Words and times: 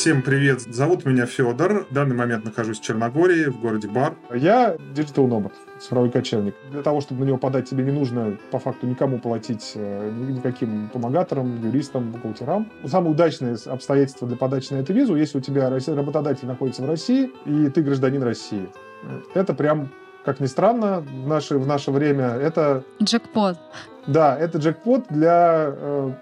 Всем 0.00 0.22
привет, 0.22 0.62
зовут 0.62 1.04
меня 1.04 1.26
Федор. 1.26 1.84
В 1.84 1.92
данный 1.92 2.16
момент 2.16 2.46
нахожусь 2.46 2.80
в 2.80 2.82
Черногории, 2.82 3.50
в 3.50 3.60
городе 3.60 3.86
Бар. 3.86 4.14
Я 4.34 4.74
digital 4.94 5.26
nomad, 5.26 5.52
цифровой 5.78 6.10
кочевник. 6.10 6.54
Для 6.70 6.80
того, 6.80 7.02
чтобы 7.02 7.20
на 7.20 7.28
него 7.28 7.36
подать, 7.36 7.68
тебе 7.68 7.84
не 7.84 7.90
нужно 7.90 8.38
по 8.50 8.58
факту 8.58 8.86
никому 8.86 9.18
платить, 9.18 9.72
э, 9.74 10.10
никаким 10.10 10.88
помогаторам, 10.88 11.62
юристам, 11.62 12.12
бухгалтерам. 12.12 12.72
Самое 12.86 13.10
удачное 13.10 13.58
обстоятельство 13.66 14.26
для 14.26 14.38
подачи 14.38 14.72
на 14.72 14.78
эту 14.78 14.94
визу, 14.94 15.16
если 15.16 15.36
у 15.36 15.42
тебя 15.42 15.68
работодатель 15.68 16.48
находится 16.48 16.80
в 16.80 16.88
России, 16.88 17.30
и 17.44 17.68
ты 17.68 17.82
гражданин 17.82 18.22
России. 18.22 18.70
Это 19.34 19.52
прям 19.52 19.90
как 20.24 20.40
ни 20.40 20.46
странно, 20.46 21.00
в 21.00 21.28
наше, 21.28 21.58
в 21.58 21.66
наше 21.66 21.90
время 21.90 22.24
это... 22.24 22.84
Джекпот. 23.02 23.58
Да, 24.06 24.34
это 24.34 24.56
джекпот 24.56 25.08
для, 25.10 25.74
э, 25.76 26.12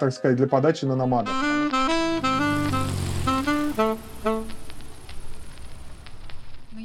так 0.00 0.12
сказать, 0.12 0.36
для 0.36 0.48
подачи 0.48 0.84
на 0.84 0.96
номадов. 0.96 1.32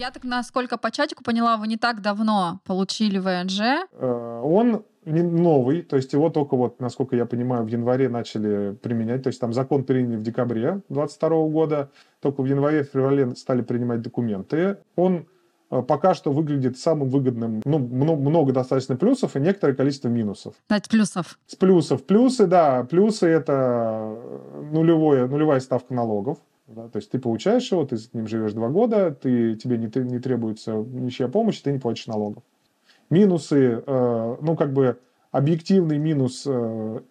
Я 0.05 0.11
так, 0.11 0.23
насколько 0.23 0.77
по 0.77 0.91
чатику 0.91 1.23
поняла, 1.23 1.57
вы 1.57 1.67
не 1.67 1.77
так 1.77 2.01
давно 2.01 2.59
получили 2.65 3.17
ВНЖ. 3.17 3.59
Э, 3.91 4.41
он 4.43 4.83
не 5.05 5.21
новый, 5.21 5.81
то 5.81 5.95
есть 5.97 6.13
его 6.13 6.29
только 6.29 6.55
вот, 6.55 6.79
насколько 6.79 7.15
я 7.15 7.25
понимаю, 7.25 7.63
в 7.63 7.67
январе 7.67 8.09
начали 8.09 8.75
применять, 8.75 9.23
то 9.23 9.27
есть 9.27 9.39
там 9.39 9.53
закон 9.53 9.83
приняли 9.83 10.15
в 10.15 10.23
декабре 10.23 10.81
22 10.89 11.29
года, 11.47 11.89
только 12.21 12.41
в 12.41 12.45
январе-феврале 12.45 13.35
стали 13.35 13.61
принимать 13.61 14.01
документы. 14.01 14.77
Он 14.95 15.25
э, 15.71 15.81
пока 15.81 16.13
что 16.13 16.31
выглядит 16.31 16.77
самым 16.77 17.09
выгодным. 17.09 17.61
Ну, 17.65 17.79
много, 17.79 18.21
много 18.21 18.53
достаточно 18.53 18.95
плюсов 18.95 19.35
и 19.35 19.39
некоторое 19.39 19.73
количество 19.73 20.07
минусов. 20.07 20.53
Дать 20.69 20.87
плюсов. 20.87 21.39
С 21.47 21.55
плюсов. 21.55 22.03
Плюсы, 22.03 22.45
да, 22.45 22.83
плюсы 22.83 23.27
это 23.27 24.15
нулевое, 24.71 25.27
нулевая 25.27 25.59
ставка 25.59 25.93
налогов. 25.95 26.37
Да, 26.67 26.87
то 26.89 26.97
есть 26.97 27.11
ты 27.11 27.19
получаешь 27.19 27.71
его, 27.71 27.85
ты 27.85 27.97
с 27.97 28.11
ним 28.13 28.27
живешь 28.27 28.53
два 28.53 28.69
года, 28.69 29.11
ты, 29.11 29.55
тебе 29.55 29.77
не, 29.77 29.91
не 30.03 30.19
требуется 30.19 30.73
ничья 30.73 31.27
помощь, 31.27 31.59
ты 31.59 31.71
не 31.71 31.77
платишь 31.77 32.07
налогов. 32.07 32.43
Минусы, 33.11 33.83
э, 33.85 34.37
ну 34.41 34.55
как 34.55 34.73
бы 34.73 34.97
объективный 35.29 35.99
минус 35.99 36.43
э, 36.47 37.01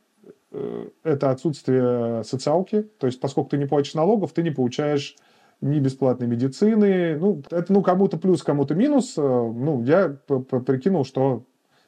э, 0.51 0.89
это 1.05 1.31
отсутствие 1.31 2.25
социалки, 2.25 2.83
то 2.99 3.07
есть 3.07 3.21
поскольку 3.21 3.51
ты 3.51 3.59
не 3.59 3.67
платишь 3.67 3.95
налогов, 3.95 4.33
ты 4.33 4.43
не 4.43 4.51
получаешь 4.51 5.17
ни 5.61 5.79
бесплатной 5.79 6.27
медицины, 6.27 7.17
ну 7.17 7.43
это 7.49 7.73
ну 7.73 7.81
кому-то 7.83 8.19
плюс, 8.19 8.43
кому-то 8.43 8.75
минус, 8.75 9.15
э, 9.17 9.23
ну 9.23 9.85
я 9.85 10.09
прикинул, 10.09 11.05
что 11.05 11.45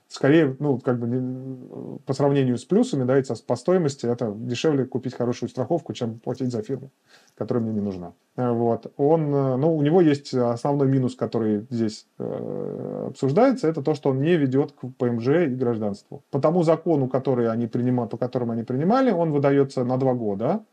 скорее, 0.09 0.57
ну, 0.59 0.79
как 0.79 0.99
бы 0.99 1.99
по 2.07 2.13
сравнению 2.13 2.59
с 2.59 2.65
плюсами, 2.65 3.05
да, 3.05 3.19
и 3.19 3.23
по 3.47 3.57
стоимости, 3.57 4.07
это 4.07 4.33
дешевле 4.37 4.85
купить 4.85 5.15
хорошую 5.15 5.49
страховку, 5.49 5.93
чем 5.93 6.19
платить 6.19 6.51
за 6.51 6.63
фирму, 6.63 6.91
которая 7.35 7.65
мне 7.65 7.75
не 7.75 7.81
нужна. 7.81 8.13
Вот. 8.37 8.93
Он, 8.97 9.35
э, 9.35 9.57
ну, 9.57 9.77
у 9.77 9.83
него 9.83 10.01
есть 10.01 10.33
основной 10.35 10.89
минус, 10.89 11.17
который 11.17 11.67
здесь 11.71 12.07
э, 12.19 13.07
обсуждается, 13.09 13.69
это 13.69 13.83
то, 13.83 13.95
что 13.95 14.11
он 14.11 14.21
не 14.21 14.37
ведет 14.37 14.73
к 14.73 14.87
ПМЖ 14.99 15.29
и 15.29 15.47
гражданству. 15.47 16.23
По 16.31 16.41
тому 16.41 16.63
закону, 16.63 17.09
который 17.09 17.51
они 17.51 17.67
принимали, 17.67 18.09
по 18.09 18.17
которому 18.17 18.53
они 18.53 18.63
принимали, 18.63 19.11
он 19.11 19.33
выдается 19.33 19.85
на 19.85 19.97
два 19.97 20.15
года 20.15 20.65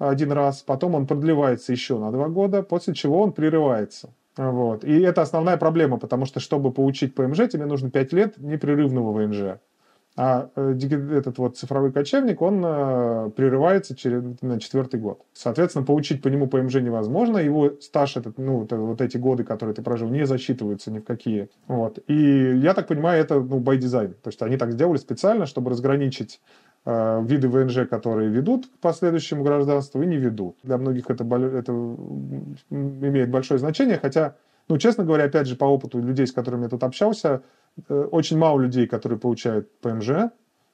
один 0.00 0.32
раз, 0.32 0.62
потом 0.62 0.94
он 0.94 1.06
продлевается 1.06 1.72
еще 1.72 1.98
на 1.98 2.10
два 2.10 2.28
года, 2.28 2.62
после 2.62 2.94
чего 2.94 3.20
он 3.20 3.32
прерывается. 3.32 4.08
Вот. 4.40 4.84
И 4.84 5.00
это 5.00 5.20
основная 5.20 5.58
проблема, 5.58 5.98
потому 5.98 6.24
что, 6.24 6.40
чтобы 6.40 6.72
получить 6.72 7.14
ПМЖ, 7.14 7.48
тебе 7.48 7.66
нужно 7.66 7.90
5 7.90 8.12
лет 8.14 8.38
непрерывного 8.38 9.12
ВНЖ. 9.12 9.58
А 10.16 10.48
э, 10.56 10.74
этот 11.12 11.38
вот 11.38 11.58
цифровой 11.58 11.92
кочевник, 11.92 12.40
он 12.40 12.62
э, 12.64 13.30
прерывается 13.36 13.94
через, 13.94 14.22
на 14.40 14.58
четвертый 14.58 14.98
год. 14.98 15.20
Соответственно, 15.34 15.84
получить 15.84 16.22
по 16.22 16.28
нему 16.28 16.46
ПМЖ 16.46 16.76
невозможно. 16.76 17.36
Его 17.36 17.72
стаж, 17.80 18.16
этот, 18.16 18.38
ну, 18.38 18.64
это, 18.64 18.76
вот 18.76 19.02
эти 19.02 19.18
годы, 19.18 19.44
которые 19.44 19.74
ты 19.74 19.82
прожил, 19.82 20.08
не 20.08 20.24
засчитываются 20.24 20.90
ни 20.90 21.00
в 21.00 21.04
какие. 21.04 21.48
Вот. 21.68 21.98
И 22.06 22.58
я 22.58 22.72
так 22.72 22.88
понимаю, 22.88 23.20
это 23.20 23.40
ну, 23.40 23.60
by 23.60 23.78
design. 23.78 24.14
То 24.22 24.28
есть 24.28 24.40
они 24.40 24.56
так 24.56 24.72
сделали 24.72 24.96
специально, 24.96 25.44
чтобы 25.44 25.70
разграничить 25.70 26.40
Э, 26.40 26.69
виды 26.86 27.48
ВНЖ, 27.48 27.86
которые 27.88 28.30
ведут 28.30 28.66
к 28.66 28.78
последующему 28.80 29.44
гражданству 29.44 30.02
и 30.02 30.06
не 30.06 30.16
ведут. 30.16 30.56
Для 30.62 30.78
многих 30.78 31.10
это, 31.10 31.24
это 31.24 31.72
имеет 32.70 33.30
большое 33.30 33.60
значение, 33.60 33.98
хотя, 33.98 34.36
ну, 34.68 34.78
честно 34.78 35.04
говоря, 35.04 35.24
опять 35.24 35.46
же, 35.46 35.56
по 35.56 35.66
опыту 35.66 36.00
людей, 36.00 36.26
с 36.26 36.32
которыми 36.32 36.62
я 36.62 36.68
тут 36.70 36.82
общался, 36.82 37.42
э, 37.88 38.08
очень 38.10 38.38
мало 38.38 38.60
людей, 38.60 38.86
которые 38.86 39.18
получают 39.18 39.70
ПМЖ, 39.80 40.30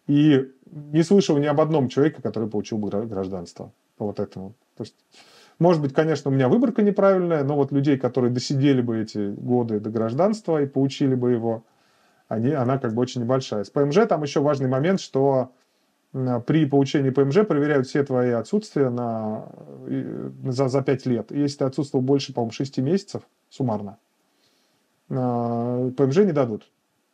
и 0.07 0.49
не 0.71 1.03
слышал 1.03 1.37
ни 1.39 1.47
об 1.47 1.61
одном 1.61 1.89
человеке, 1.89 2.23
который 2.23 2.49
получил 2.49 2.79
бы 2.79 2.89
гражданство 2.89 3.73
по 3.97 4.07
вот 4.07 4.21
этому. 4.21 4.55
То 4.77 4.85
есть, 4.85 4.95
может 5.59 5.83
быть, 5.83 5.93
конечно, 5.93 6.31
у 6.31 6.35
меня 6.35 6.49
выборка 6.49 6.83
неправильная, 6.83 7.43
но 7.43 7.57
вот 7.57 7.73
людей, 7.73 7.99
которые 7.99 8.33
досидели 8.33 8.81
бы 8.81 8.99
эти 8.99 9.31
годы 9.31 9.81
до 9.81 9.91
гражданства 9.91 10.63
и 10.63 10.67
получили 10.67 11.15
бы 11.15 11.33
его, 11.33 11.65
они, 12.29 12.53
она 12.53 12.79
как 12.79 12.95
бы 12.95 13.03
очень 13.03 13.23
небольшая. 13.23 13.65
С 13.65 13.71
ПМЖ 13.71 14.07
там 14.09 14.23
еще 14.23 14.41
важный 14.41 14.69
момент, 14.69 15.01
что 15.01 15.53
при 16.47 16.67
получении 16.67 17.11
ПМЖ 17.11 17.47
проверяют 17.47 17.87
все 17.87 18.03
твои 18.03 18.31
отсутствия 18.31 18.91
на, 18.91 19.49
за, 20.45 20.69
за 20.69 20.83
5 20.83 21.07
лет. 21.07 21.31
если 21.31 21.59
ты 21.59 21.65
отсутствовал 21.65 22.05
больше, 22.05 22.33
по-моему, 22.33 22.53
6 22.53 22.79
месяцев 22.79 23.23
суммарно, 23.51 23.99
а, 25.11 25.91
ПМЖ 25.91 26.19
не 26.19 26.33
дадут. 26.33 26.71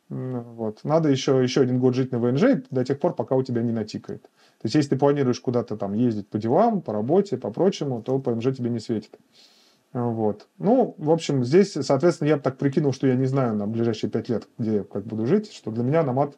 Вот. 0.09 0.83
Надо 0.83 1.09
еще, 1.09 1.41
еще 1.41 1.61
один 1.61 1.79
год 1.79 1.95
жить 1.95 2.11
на 2.11 2.19
ВНЖ 2.19 2.63
до 2.69 2.85
тех 2.85 2.99
пор, 2.99 3.15
пока 3.15 3.35
у 3.35 3.43
тебя 3.43 3.61
не 3.61 3.71
натикает. 3.71 4.23
То 4.23 4.65
есть, 4.65 4.75
если 4.75 4.91
ты 4.91 4.95
планируешь 4.97 5.39
куда-то 5.39 5.75
там 5.75 5.93
ездить 5.93 6.27
по 6.27 6.37
делам, 6.37 6.81
по 6.81 6.93
работе, 6.93 7.37
по 7.37 7.51
прочему, 7.51 8.01
то 8.01 8.19
ПМЖ 8.19 8.55
тебе 8.55 8.69
не 8.69 8.79
светит. 8.79 9.17
Вот. 9.91 10.47
Ну, 10.57 10.95
в 10.97 11.11
общем, 11.11 11.43
здесь, 11.43 11.73
соответственно, 11.73 12.29
я 12.29 12.37
так 12.37 12.57
прикинул, 12.57 12.93
что 12.93 13.07
я 13.07 13.15
не 13.15 13.25
знаю 13.25 13.55
на 13.55 13.67
ближайшие 13.67 14.09
пять 14.09 14.29
лет, 14.29 14.47
где 14.57 14.75
я 14.75 14.83
как 14.83 15.03
буду 15.03 15.25
жить, 15.25 15.51
что 15.51 15.71
для 15.71 15.83
меня 15.83 16.03
намат 16.03 16.35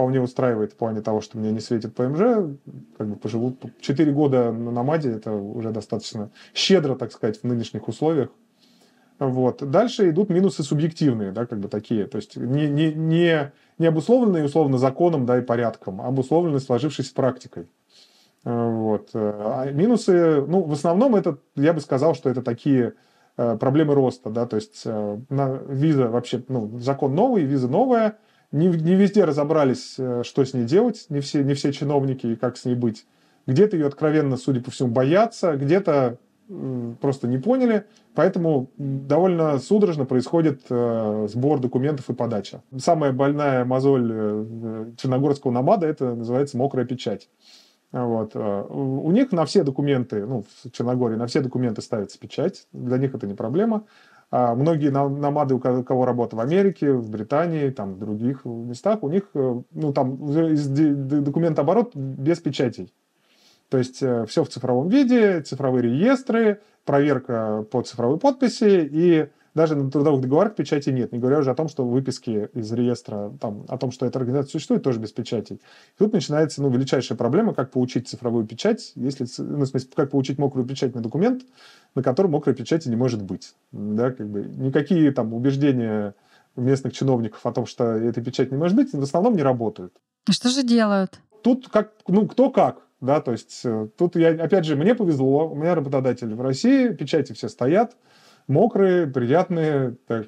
вполне 0.00 0.18
устраивает 0.22 0.72
в 0.72 0.76
плане 0.76 1.02
того, 1.02 1.20
что 1.20 1.36
мне 1.36 1.52
не 1.52 1.60
светит 1.60 1.94
ПМЖ. 1.94 2.56
Как 2.96 3.06
бы 3.06 3.16
поживу 3.16 3.54
4 3.82 4.12
года 4.12 4.50
на 4.50 4.70
Намаде, 4.70 5.10
это 5.10 5.32
уже 5.32 5.72
достаточно 5.72 6.30
щедро, 6.54 6.94
так 6.94 7.12
сказать, 7.12 7.42
в 7.42 7.44
нынешних 7.44 7.86
условиях. 7.86 8.30
Вот. 9.18 9.62
Дальше 9.70 10.08
идут 10.08 10.30
минусы 10.30 10.62
субъективные, 10.62 11.32
да, 11.32 11.44
как 11.44 11.60
бы 11.60 11.68
такие, 11.68 12.06
то 12.06 12.16
есть 12.16 12.36
не, 12.36 12.66
не, 12.68 12.94
не, 12.94 13.52
не 13.76 13.86
обусловленные 13.86 14.46
условно 14.46 14.78
законом 14.78 15.26
да, 15.26 15.36
и 15.36 15.42
порядком, 15.42 16.00
а 16.00 16.06
обусловленные 16.06 16.60
сложившейся 16.60 17.12
практикой. 17.12 17.68
Вот. 18.42 19.10
А 19.12 19.70
минусы, 19.70 20.40
ну, 20.46 20.62
в 20.62 20.72
основном 20.72 21.14
это, 21.14 21.36
я 21.56 21.74
бы 21.74 21.82
сказал, 21.82 22.14
что 22.14 22.30
это 22.30 22.40
такие 22.40 22.94
э, 23.36 23.58
проблемы 23.58 23.94
роста, 23.94 24.30
да, 24.30 24.46
то 24.46 24.56
есть 24.56 24.80
э, 24.86 25.18
на, 25.28 25.60
виза 25.68 26.08
вообще, 26.08 26.42
ну, 26.48 26.78
закон 26.78 27.14
новый, 27.14 27.42
виза 27.42 27.68
новая– 27.68 28.16
не, 28.52 28.68
не 28.68 28.94
везде 28.94 29.24
разобрались, 29.24 29.94
э, 29.98 30.22
что 30.24 30.44
с 30.44 30.54
ней 30.54 30.64
делать, 30.64 31.06
не 31.08 31.20
все, 31.20 31.42
не 31.44 31.54
все 31.54 31.72
чиновники 31.72 32.26
и 32.26 32.36
как 32.36 32.56
с 32.56 32.64
ней 32.64 32.74
быть. 32.74 33.06
Где-то 33.46 33.76
ее 33.76 33.86
откровенно, 33.86 34.36
судя 34.36 34.60
по 34.60 34.70
всему, 34.70 34.90
боятся, 34.90 35.56
где-то 35.56 36.18
просто 37.00 37.28
не 37.28 37.38
поняли, 37.38 37.86
поэтому 38.14 38.70
довольно 38.76 39.60
судорожно 39.60 40.04
происходит 40.04 40.62
э, 40.68 41.28
сбор 41.30 41.60
документов 41.60 42.10
и 42.10 42.14
подача. 42.14 42.62
Самая 42.76 43.12
больная 43.12 43.64
мозоль 43.64 44.10
э, 44.12 44.90
черногорского 44.96 45.52
намада 45.52 45.86
это 45.86 46.16
называется 46.16 46.56
мокрая 46.56 46.84
печать. 46.84 47.28
Вот. 47.92 48.36
У 48.36 49.10
них 49.10 49.32
на 49.32 49.44
все 49.46 49.64
документы, 49.64 50.24
ну, 50.24 50.44
в 50.62 50.70
Черногории 50.70 51.16
на 51.16 51.26
все 51.26 51.40
документы 51.40 51.82
ставится 51.82 52.20
печать, 52.20 52.68
для 52.72 52.98
них 52.98 53.16
это 53.16 53.26
не 53.26 53.34
проблема. 53.34 53.84
А 54.30 54.54
многие 54.54 54.90
намады, 54.90 55.54
у 55.56 55.58
кого 55.58 56.04
работа 56.04 56.36
в 56.36 56.40
Америке, 56.40 56.92
в 56.92 57.10
Британии, 57.10 57.70
там, 57.70 57.94
в 57.94 57.98
других 57.98 58.44
местах, 58.44 59.02
у 59.02 59.08
них, 59.08 59.24
э, 59.34 59.62
ну, 59.72 59.92
там 59.92 60.18
документооборот 61.24 61.96
без 61.96 62.38
печатей. 62.38 62.92
То 63.70 63.78
есть 63.78 64.02
э, 64.02 64.26
все 64.26 64.44
в 64.44 64.48
цифровом 64.48 64.88
виде, 64.88 65.40
цифровые 65.40 65.82
реестры, 65.82 66.60
проверка 66.84 67.64
по 67.70 67.82
цифровой 67.82 68.18
подписи, 68.18 68.88
и 68.92 69.28
даже 69.54 69.74
на 69.74 69.90
трудовых 69.90 70.20
договорах 70.20 70.54
печати 70.54 70.90
нет, 70.90 71.12
не 71.12 71.18
говоря 71.18 71.38
уже 71.38 71.50
о 71.50 71.54
том, 71.54 71.68
что 71.68 71.86
выписки 71.86 72.48
из 72.54 72.72
реестра, 72.72 73.32
там, 73.40 73.64
о 73.68 73.78
том, 73.78 73.90
что 73.90 74.06
эта 74.06 74.18
организация 74.18 74.52
существует, 74.52 74.82
тоже 74.82 75.00
без 75.00 75.12
печатей. 75.12 75.56
И 75.56 75.98
тут 75.98 76.12
начинается 76.12 76.62
ну, 76.62 76.70
величайшая 76.70 77.18
проблема, 77.18 77.54
как 77.54 77.70
получить 77.70 78.08
цифровую 78.08 78.46
печать, 78.46 78.92
если, 78.94 79.26
ну, 79.38 79.64
в 79.64 79.66
смысле, 79.66 79.90
как 79.94 80.10
получить 80.10 80.38
мокрую 80.38 80.66
печать 80.66 80.94
на 80.94 81.00
документ, 81.00 81.42
на 81.94 82.02
котором 82.02 82.32
мокрой 82.32 82.54
печати 82.54 82.88
не 82.88 82.96
может 82.96 83.22
быть. 83.22 83.54
Да, 83.72 84.10
как 84.10 84.28
бы, 84.28 84.42
никакие 84.42 85.10
там 85.12 85.34
убеждения 85.34 86.14
местных 86.56 86.92
чиновников 86.92 87.44
о 87.44 87.52
том, 87.52 87.66
что 87.66 87.84
этой 87.84 88.22
печати 88.22 88.50
не 88.50 88.56
может 88.56 88.76
быть, 88.76 88.92
в 88.92 89.02
основном 89.02 89.34
не 89.34 89.42
работают. 89.42 89.92
А 90.28 90.32
что 90.32 90.48
же 90.48 90.62
делают? 90.62 91.20
Тут 91.42 91.68
как, 91.68 91.92
ну, 92.06 92.26
кто 92.26 92.50
как. 92.50 92.82
Да, 93.00 93.22
то 93.22 93.32
есть 93.32 93.62
э, 93.64 93.88
тут 93.96 94.14
я, 94.14 94.28
опять 94.28 94.66
же, 94.66 94.76
мне 94.76 94.94
повезло, 94.94 95.48
у 95.48 95.54
меня 95.54 95.74
работодатель 95.74 96.34
в 96.34 96.40
России, 96.42 96.90
печати 96.90 97.32
все 97.32 97.48
стоят, 97.48 97.96
мокрые, 98.50 99.06
приятные, 99.06 99.96
так, 100.06 100.26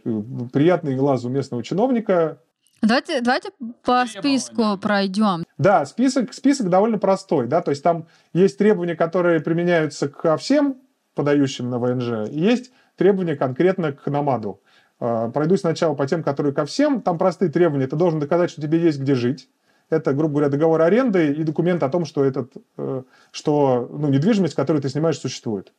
приятные 0.53 0.97
глазу 0.97 1.29
местного 1.29 1.63
чиновника. 1.63 2.39
Давайте, 2.81 3.21
давайте 3.21 3.51
по 3.85 4.07
списку 4.07 4.79
пройдем. 4.81 5.45
Да, 5.59 5.85
список, 5.85 6.33
список 6.33 6.69
довольно 6.69 6.99
простой, 6.99 7.47
да, 7.47 7.61
то 7.61 7.71
есть 7.71 7.83
там 7.83 8.07
есть 8.33 8.59
требования, 8.59 8.97
которые 8.97 9.41
применяются 9.41 10.09
ко 10.09 10.37
всем 10.37 10.77
подающим 11.15 11.69
на 11.69 11.79
ВНЖ, 11.79 12.31
и 12.31 12.41
есть 12.41 12.73
требования 12.97 13.37
конкретно 13.37 13.93
к 13.93 14.07
намаду. 14.11 14.61
Э, 15.01 15.31
пройду 15.33 15.57
сначала 15.57 15.95
по 15.95 16.07
тем, 16.07 16.23
которые 16.23 16.55
ко 16.55 16.65
всем. 16.65 17.03
Там 17.03 17.19
простые 17.19 17.51
требования. 17.51 17.89
Ты 17.89 17.97
должен 17.97 18.21
доказать, 18.21 18.51
что 18.51 18.63
тебе 18.63 18.79
есть 18.79 19.01
где 19.01 19.15
жить. 19.15 19.49
Это, 19.91 20.13
грубо 20.15 20.35
говоря, 20.35 20.49
договор 20.49 20.81
аренды 20.81 21.33
и 21.33 21.43
документ 21.43 21.83
о 21.83 21.89
том, 21.89 22.05
что, 22.05 22.25
этот, 22.25 22.53
э, 22.79 23.03
что 23.33 23.89
ну, 23.93 24.09
недвижимость, 24.09 24.55
которую 24.55 24.81
ты 24.81 24.89
снимаешь, 24.89 25.19
существует. 25.19 25.73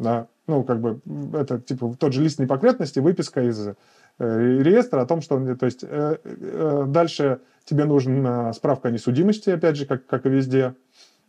Да? 0.00 0.28
Ну, 0.46 0.64
как 0.64 0.80
бы, 0.80 1.00
это 1.34 1.60
типа 1.60 1.94
тот 1.96 2.12
же 2.12 2.22
лист 2.22 2.40
непокретности, 2.40 2.98
выписка 2.98 3.42
из 3.42 3.68
э, 3.68 3.74
реестра 4.18 5.02
о 5.02 5.06
том, 5.06 5.20
что... 5.20 5.54
То 5.54 5.66
есть 5.66 5.84
э, 5.84 6.16
э, 6.24 6.84
дальше 6.88 7.40
тебе 7.66 7.84
нужна 7.84 8.52
справка 8.54 8.88
о 8.88 8.90
несудимости, 8.90 9.50
опять 9.50 9.76
же, 9.76 9.86
как, 9.86 10.06
как 10.06 10.26
и 10.26 10.30
везде. 10.30 10.74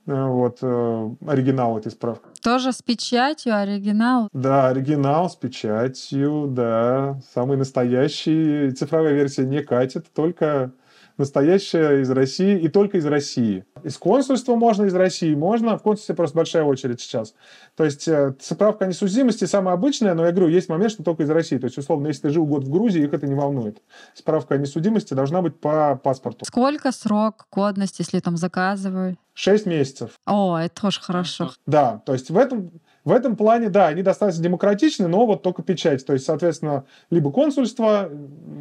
Вот, 0.06 0.60
э, 0.62 1.10
оригинал 1.28 1.78
этой 1.78 1.92
справки. 1.92 2.26
Тоже 2.42 2.72
с 2.72 2.82
печатью, 2.82 3.56
оригинал? 3.56 4.30
Да, 4.34 4.70
оригинал 4.70 5.30
с 5.30 5.36
печатью, 5.36 6.48
да. 6.50 7.20
Самый 7.34 7.58
настоящий. 7.58 8.72
Цифровая 8.72 9.14
версия 9.14 9.46
не 9.46 9.62
катит, 9.62 10.08
только 10.16 10.72
настоящая 11.18 12.02
из 12.02 12.10
России 12.10 12.60
и 12.60 12.68
только 12.68 12.98
из 12.98 13.06
России. 13.06 13.66
Из 13.84 13.98
консульства 13.98 14.56
можно, 14.56 14.86
из 14.86 14.94
России 14.94 15.34
можно, 15.36 15.78
в 15.78 15.82
консульстве 15.82 16.16
просто 16.16 16.38
большая 16.38 16.64
очередь 16.64 17.02
сейчас. 17.02 17.34
То 17.76 17.84
есть 17.86 18.08
э, 18.08 18.36
справка 18.40 18.86
о 18.86 18.88
несудимости 18.88 19.46
самая 19.46 19.76
обычная, 19.76 20.14
но 20.14 20.26
я 20.26 20.32
говорю, 20.32 20.50
есть 20.50 20.70
момент, 20.70 20.92
что 20.92 21.04
только 21.04 21.24
из 21.24 21.30
России. 21.30 21.58
То 21.58 21.66
есть, 21.66 21.78
условно, 21.78 22.08
если 22.08 22.24
ты 22.24 22.30
жил 22.30 22.46
год 22.46 22.64
в 22.64 22.70
Грузии, 22.70 23.04
их 23.04 23.14
это 23.14 23.28
не 23.28 23.36
волнует. 23.36 23.82
Справка 24.14 24.56
о 24.56 24.58
несудимости 24.58 25.14
должна 25.14 25.42
быть 25.42 25.60
по 25.60 25.96
паспорту. 25.96 26.46
Сколько 26.46 26.92
срок 26.92 27.48
годности, 27.52 28.02
если 28.02 28.20
там 28.20 28.38
заказывают? 28.38 29.20
Шесть 29.34 29.66
месяцев. 29.66 30.12
О, 30.26 30.58
это 30.58 30.82
тоже 30.82 31.02
хорошо. 31.02 31.52
Да, 31.66 32.02
то 32.06 32.14
есть 32.14 32.30
в 32.30 32.38
этом 32.38 32.72
в 33.04 33.12
этом 33.12 33.36
плане, 33.36 33.70
да, 33.70 33.88
они 33.88 34.04
достаточно 34.04 34.44
демократичны, 34.44 35.08
но 35.08 35.26
вот 35.26 35.42
только 35.42 35.64
печать. 35.64 36.06
То 36.06 36.14
есть, 36.14 36.26
соответственно, 36.26 36.86
либо 37.10 37.32
консульство, 37.32 38.10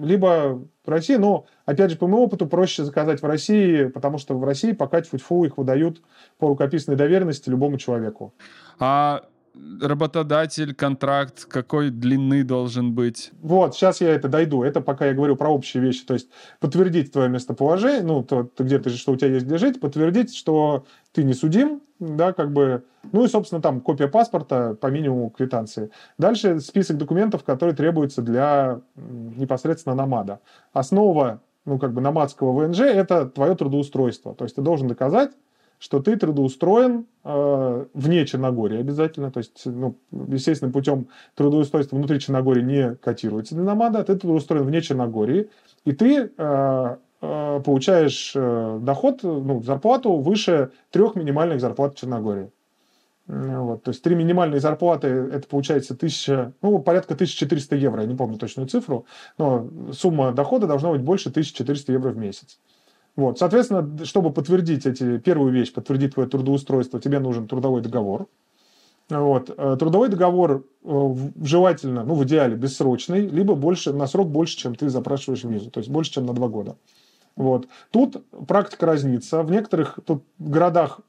либо 0.03 0.63
Россия. 0.87 1.19
Но, 1.19 1.47
опять 1.67 1.91
же, 1.91 1.99
по 1.99 2.07
моему 2.07 2.25
опыту, 2.25 2.47
проще 2.47 2.85
заказать 2.85 3.21
в 3.21 3.27
России, 3.27 3.85
потому 3.85 4.19
что 4.19 4.39
в 4.39 4.45
России 4.45 4.73
пока 4.73 5.03
тьфу 5.03 5.45
их 5.45 5.59
выдают 5.59 6.03
по 6.39 6.49
рукописной 6.49 6.97
доверенности 6.97 7.51
любому 7.51 7.77
человеку. 7.77 8.33
А 8.79 9.25
работодатель, 9.81 10.75
контракт, 10.75 11.45
какой 11.45 11.91
длины 11.91 12.45
должен 12.45 12.95
быть? 12.95 13.33
Вот, 13.43 13.75
сейчас 13.75 14.01
я 14.01 14.11
это 14.11 14.29
дойду. 14.29 14.63
Это 14.63 14.81
пока 14.81 15.07
я 15.07 15.15
говорю 15.15 15.37
про 15.37 15.49
общие 15.49 15.83
вещи. 15.83 16.05
То 16.05 16.15
есть 16.15 16.29
подтвердить 16.61 17.13
твое 17.13 17.29
местоположение, 17.29 18.03
ну, 18.03 18.23
то, 18.23 18.45
то 18.45 18.65
где 18.65 18.79
ты, 18.79 18.91
что 18.91 19.13
у 19.13 19.17
тебя 19.17 19.31
есть 19.31 19.47
где 19.47 19.59
жить, 19.59 19.81
подтвердить, 19.81 20.35
что 20.35 20.85
ты 21.13 21.25
не 21.25 21.35
судим, 21.35 21.83
да, 21.99 22.33
как 22.33 22.53
бы, 22.53 22.85
ну 23.13 23.25
и, 23.25 23.29
собственно, 23.29 23.61
там 23.61 23.81
копия 23.81 24.09
паспорта 24.09 24.77
по 24.81 24.87
минимуму 24.89 25.31
квитанции. 25.31 25.91
Дальше 26.19 26.61
список 26.61 26.97
документов, 26.97 27.45
которые 27.45 27.75
требуются 27.75 28.23
для 28.23 28.81
непосредственно 28.97 29.95
намада. 29.95 30.41
Основа, 30.73 31.41
ну, 31.65 31.79
как 31.79 31.93
бы, 31.93 32.01
намадского 32.01 32.53
ВНЖ– 32.53 32.81
это 32.81 33.27
твое 33.27 33.55
трудоустройство. 33.55 34.35
То 34.35 34.45
есть 34.45 34.57
ты 34.57 34.63
должен 34.63 34.89
доказать, 34.89 35.33
что 35.81 35.99
ты 35.99 36.15
трудоустроен 36.17 37.07
э, 37.25 37.87
вне 37.95 38.27
Черногории 38.27 38.79
обязательно, 38.79 39.33
то 39.33 39.39
есть, 39.39 39.63
ну, 39.65 39.97
естественно, 40.11 40.71
путем 40.71 41.09
трудоустройства 41.35 41.97
внутри 41.97 42.21
Черногории 42.21 42.63
не 42.63 42.95
котируется 42.97 43.55
для 43.55 43.65
намада, 43.65 44.05
ты 44.05 44.15
трудоустроен 44.15 44.65
вне 44.65 44.83
Черногории, 44.83 45.49
и 45.87 45.93
ты 45.93 46.31
э, 46.37 46.97
э, 47.23 47.61
получаешь 47.65 48.33
э, 48.37 48.79
доход, 48.83 49.21
ну, 49.23 49.63
зарплату 49.63 50.19
выше 50.19 50.71
трех 50.91 51.17
минимальных 51.17 51.63
зарплат 51.63 51.95
в 51.95 51.99
Черногории. 51.99 52.51
Вот, 53.27 53.85
то 53.85 53.93
есть 53.93 54.03
три 54.03 54.17
минимальные 54.17 54.61
зарплаты, 54.61 55.07
это 55.07 55.47
получается 55.49 55.95
тысяча, 55.95 56.53
ну, 56.63 56.81
порядка 56.81 57.15
1400 57.15 57.77
евро, 57.77 58.03
я 58.03 58.09
не 58.09 58.17
помню 58.17 58.39
точную 58.39 58.69
цифру, 58.69 59.07
но 59.39 59.71
сумма 59.93 60.33
дохода 60.33 60.67
должна 60.67 60.91
быть 60.91 61.03
больше 61.03 61.29
1400 61.29 61.93
евро 61.93 62.11
в 62.11 62.19
месяц. 62.19 62.59
Вот, 63.17 63.39
соответственно, 63.39 64.05
чтобы 64.05 64.33
подтвердить 64.33 64.87
эти, 64.87 65.19
первую 65.19 65.53
вещь, 65.53 65.73
подтвердить 65.73 66.15
твое 66.15 66.29
трудоустройство, 66.29 67.01
тебе 67.01 67.19
нужен 67.19 67.49
трудовой 67.49 67.83
договор. 67.83 68.27
Вот. 69.09 69.53
Э, 69.57 69.77
трудовой 69.79 70.09
договор 70.09 70.65
э, 70.85 71.15
желательно, 71.43 72.05
ну, 72.05 72.15
в 72.15 72.25
идеале, 72.25 72.57
бессрочный, 72.57 73.27
либо 73.27 73.55
больше, 73.55 73.93
на 73.93 74.07
срок 74.07 74.29
больше, 74.29 74.57
чем 74.57 74.75
ты 74.75 74.89
запрашиваешь 74.89 75.43
визу, 75.45 75.71
то 75.71 75.81
есть 75.81 75.91
больше, 75.91 76.13
чем 76.13 76.27
на 76.27 76.33
два 76.33 76.49
года. 76.49 76.77
Вот. 77.37 77.67
Тут 77.91 78.25
практика 78.47 78.87
разнится. 78.87 79.43
В 79.43 79.51
некоторых 79.51 79.99
тут 80.05 80.25
городах 80.39 81.01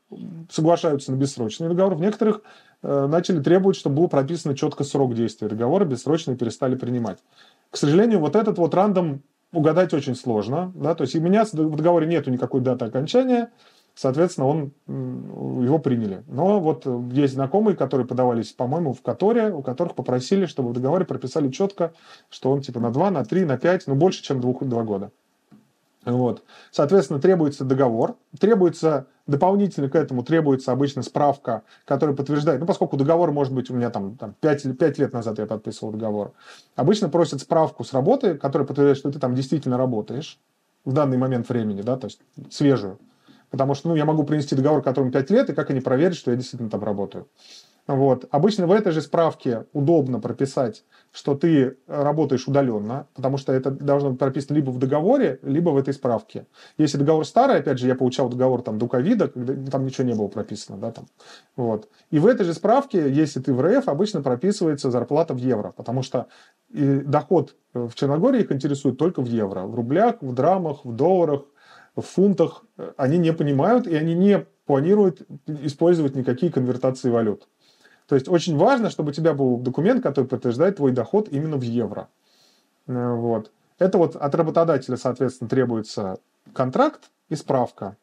соглашаются 0.49 1.11
на 1.11 1.17
бессрочный 1.17 1.67
договор, 1.67 1.95
в 1.95 2.01
некоторых 2.01 2.41
э, 2.81 3.07
начали 3.07 3.41
требовать, 3.41 3.75
чтобы 3.75 3.97
был 3.97 4.07
прописан 4.07 4.55
четко 4.55 4.83
срок 4.83 5.13
действия 5.13 5.47
договора, 5.47 5.85
бессрочный 5.85 6.35
перестали 6.35 6.75
принимать. 6.75 7.19
К 7.69 7.77
сожалению, 7.77 8.19
вот 8.19 8.35
этот 8.35 8.57
вот 8.57 8.73
рандом 8.73 9.21
угадать 9.51 9.93
очень 9.93 10.15
сложно. 10.15 10.71
Да? 10.75 10.95
То 10.95 11.03
есть 11.03 11.15
у 11.15 11.21
меня 11.21 11.45
в 11.45 11.75
договоре 11.75 12.07
нету 12.07 12.31
никакой 12.31 12.61
даты 12.61 12.85
окончания, 12.85 13.51
соответственно, 13.95 14.47
он, 14.47 14.73
его 14.87 15.79
приняли. 15.79 16.23
Но 16.27 16.59
вот 16.59 16.85
есть 17.11 17.33
знакомые, 17.33 17.75
которые 17.75 18.07
подавались, 18.07 18.51
по-моему, 18.53 18.93
в 18.93 19.01
Которе, 19.01 19.53
у 19.53 19.61
которых 19.61 19.95
попросили, 19.95 20.45
чтобы 20.45 20.69
в 20.69 20.73
договоре 20.73 21.05
прописали 21.05 21.49
четко, 21.49 21.93
что 22.29 22.51
он 22.51 22.61
типа 22.61 22.79
на 22.79 22.91
2, 22.91 23.11
на 23.11 23.25
3, 23.25 23.45
на 23.45 23.57
5, 23.57 23.87
ну 23.87 23.95
больше, 23.95 24.23
чем 24.23 24.39
2, 24.41 24.53
2 24.61 24.83
года. 24.83 25.11
Вот. 26.05 26.43
Соответственно, 26.71 27.19
требуется 27.19 27.63
договор, 27.63 28.15
требуется 28.39 29.07
дополнительно 29.27 29.89
к 29.89 29.95
этому 29.95 30.23
требуется 30.23 30.71
обычно 30.71 31.03
справка, 31.03 31.63
которая 31.85 32.15
подтверждает, 32.15 32.59
ну, 32.59 32.65
поскольку 32.65 32.97
договор 32.97 33.31
может 33.31 33.53
быть 33.53 33.69
у 33.69 33.75
меня 33.75 33.89
там, 33.89 34.17
там 34.17 34.35
5, 34.39 34.77
5 34.77 34.97
лет 34.97 35.13
назад 35.13 35.37
я 35.39 35.45
подписывал 35.45 35.91
договор, 35.91 36.33
обычно 36.75 37.07
просят 37.07 37.41
справку 37.41 37.83
с 37.83 37.93
работы, 37.93 38.35
которая 38.35 38.67
подтверждает, 38.67 38.97
что 38.97 39.11
ты 39.11 39.19
там 39.19 39.35
действительно 39.35 39.77
работаешь 39.77 40.39
в 40.85 40.93
данный 40.93 41.17
момент 41.17 41.47
времени, 41.49 41.81
да, 41.81 41.97
то 41.97 42.07
есть 42.07 42.19
свежую. 42.49 42.99
Потому 43.51 43.75
что, 43.75 43.89
ну, 43.89 43.95
я 43.95 44.05
могу 44.05 44.23
принести 44.23 44.55
договор, 44.55 44.81
которому 44.81 45.11
5 45.11 45.29
лет, 45.29 45.49
и 45.49 45.53
как 45.53 45.69
они 45.69 45.81
проверят, 45.81 46.15
что 46.15 46.31
я 46.31 46.37
действительно 46.37 46.69
там 46.69 46.83
работаю. 46.83 47.27
Вот. 47.91 48.25
Обычно 48.31 48.67
в 48.67 48.71
этой 48.71 48.93
же 48.93 49.01
справке 49.01 49.65
удобно 49.73 50.21
прописать, 50.21 50.85
что 51.11 51.35
ты 51.35 51.77
работаешь 51.87 52.47
удаленно, 52.47 53.07
потому 53.15 53.37
что 53.37 53.51
это 53.51 53.69
должно 53.69 54.11
быть 54.11 54.19
прописано 54.19 54.55
либо 54.55 54.69
в 54.69 54.77
договоре, 54.77 55.39
либо 55.43 55.71
в 55.71 55.77
этой 55.77 55.93
справке. 55.93 56.45
Если 56.77 56.97
договор 56.97 57.25
старый, 57.25 57.57
опять 57.57 57.79
же, 57.79 57.87
я 57.87 57.95
получал 57.95 58.29
договор 58.29 58.61
там 58.61 58.77
до 58.79 58.87
ковида, 58.87 59.27
когда 59.27 59.71
там 59.71 59.83
ничего 59.83 60.07
не 60.07 60.13
было 60.13 60.29
прописано, 60.29 60.77
да, 60.77 60.91
там. 60.91 61.07
Вот. 61.57 61.89
И 62.11 62.19
в 62.19 62.27
этой 62.27 62.45
же 62.45 62.53
справке, 62.53 63.11
если 63.11 63.41
ты 63.41 63.53
в 63.53 63.61
РФ, 63.61 63.89
обычно 63.89 64.21
прописывается 64.21 64.89
зарплата 64.89 65.33
в 65.33 65.37
евро, 65.37 65.73
потому 65.75 66.01
что 66.01 66.27
и 66.69 67.01
доход 67.01 67.55
в 67.73 67.93
Черногории 67.93 68.41
их 68.41 68.53
интересует 68.53 68.97
только 68.97 69.21
в 69.21 69.25
евро. 69.25 69.63
В 69.63 69.75
рублях, 69.75 70.21
в 70.21 70.33
драмах, 70.33 70.85
в 70.85 70.95
долларах, 70.95 71.41
в 71.97 72.03
фунтах 72.03 72.63
они 72.95 73.17
не 73.17 73.33
понимают, 73.33 73.85
и 73.85 73.95
они 73.95 74.13
не 74.13 74.45
планируют 74.65 75.23
использовать 75.47 76.15
никакие 76.15 76.49
конвертации 76.49 77.09
валют. 77.09 77.49
То 78.11 78.15
есть 78.15 78.27
очень 78.27 78.57
важно, 78.57 78.89
чтобы 78.89 79.11
у 79.11 79.13
тебя 79.13 79.33
был 79.33 79.55
документ, 79.55 80.03
который 80.03 80.25
подтверждает 80.25 80.75
твой 80.75 80.91
доход 80.91 81.29
именно 81.31 81.55
в 81.55 81.61
евро. 81.61 82.09
Э, 82.85 83.15
вот. 83.15 83.51
Это 83.79 83.97
вот 83.97 84.17
от 84.17 84.35
работодателя, 84.35 84.97
соответственно, 84.97 85.49
требуется 85.49 86.17
контракт 86.51 87.09
и 87.29 87.37
справка. 87.37 87.95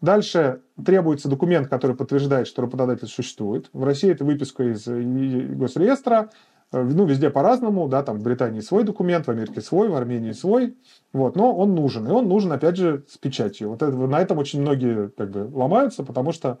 Дальше 0.00 0.62
требуется 0.84 1.28
документ, 1.28 1.68
который 1.68 1.94
подтверждает, 1.94 2.48
что 2.48 2.62
работодатель 2.62 3.06
существует. 3.06 3.70
В 3.72 3.84
России 3.84 4.10
это 4.10 4.24
выписка 4.24 4.64
из 4.64 4.88
госреестра. 4.88 6.30
Э, 6.72 6.82
ну, 6.82 7.04
везде 7.04 7.30
по-разному, 7.30 7.86
да, 7.86 8.02
там 8.02 8.18
в 8.18 8.24
Британии 8.24 8.58
свой 8.58 8.82
документ, 8.82 9.28
в 9.28 9.30
Америке 9.30 9.60
свой, 9.60 9.88
в 9.88 9.94
Армении 9.94 10.32
свой. 10.32 10.76
Вот, 11.12 11.36
но 11.36 11.54
он 11.54 11.76
нужен. 11.76 12.08
И 12.08 12.10
он 12.10 12.26
нужен, 12.26 12.50
опять 12.50 12.76
же, 12.76 13.04
с 13.08 13.18
печатью. 13.18 13.68
Вот 13.68 13.82
это, 13.82 13.96
на 13.96 14.20
этом 14.20 14.38
очень 14.38 14.62
многие 14.62 15.10
как 15.10 15.30
бы 15.30 15.48
ломаются, 15.56 16.02
потому 16.02 16.32
что 16.32 16.58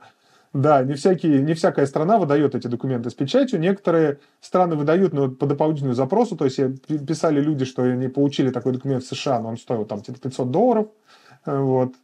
да, 0.54 0.84
не, 0.84 0.94
всякие, 0.94 1.42
не 1.42 1.54
всякая 1.54 1.84
страна 1.84 2.16
выдает 2.16 2.54
эти 2.54 2.68
документы 2.68 3.10
с 3.10 3.14
печатью. 3.14 3.58
Некоторые 3.58 4.20
страны 4.40 4.76
выдают 4.76 5.12
но 5.12 5.28
по 5.28 5.46
дополнительному 5.46 5.94
запросу. 5.94 6.36
То 6.36 6.44
есть 6.44 6.60
писали 6.86 7.40
люди, 7.40 7.64
что 7.64 7.82
они 7.82 8.06
получили 8.06 8.50
такой 8.50 8.72
документ 8.72 9.02
в 9.02 9.08
США, 9.08 9.40
но 9.40 9.48
он 9.48 9.58
стоил 9.58 9.84
там 9.84 10.00
типа 10.00 10.20
500 10.20 10.50
долларов. 10.52 10.86
Э, 11.44 11.58
вот. 11.58 11.94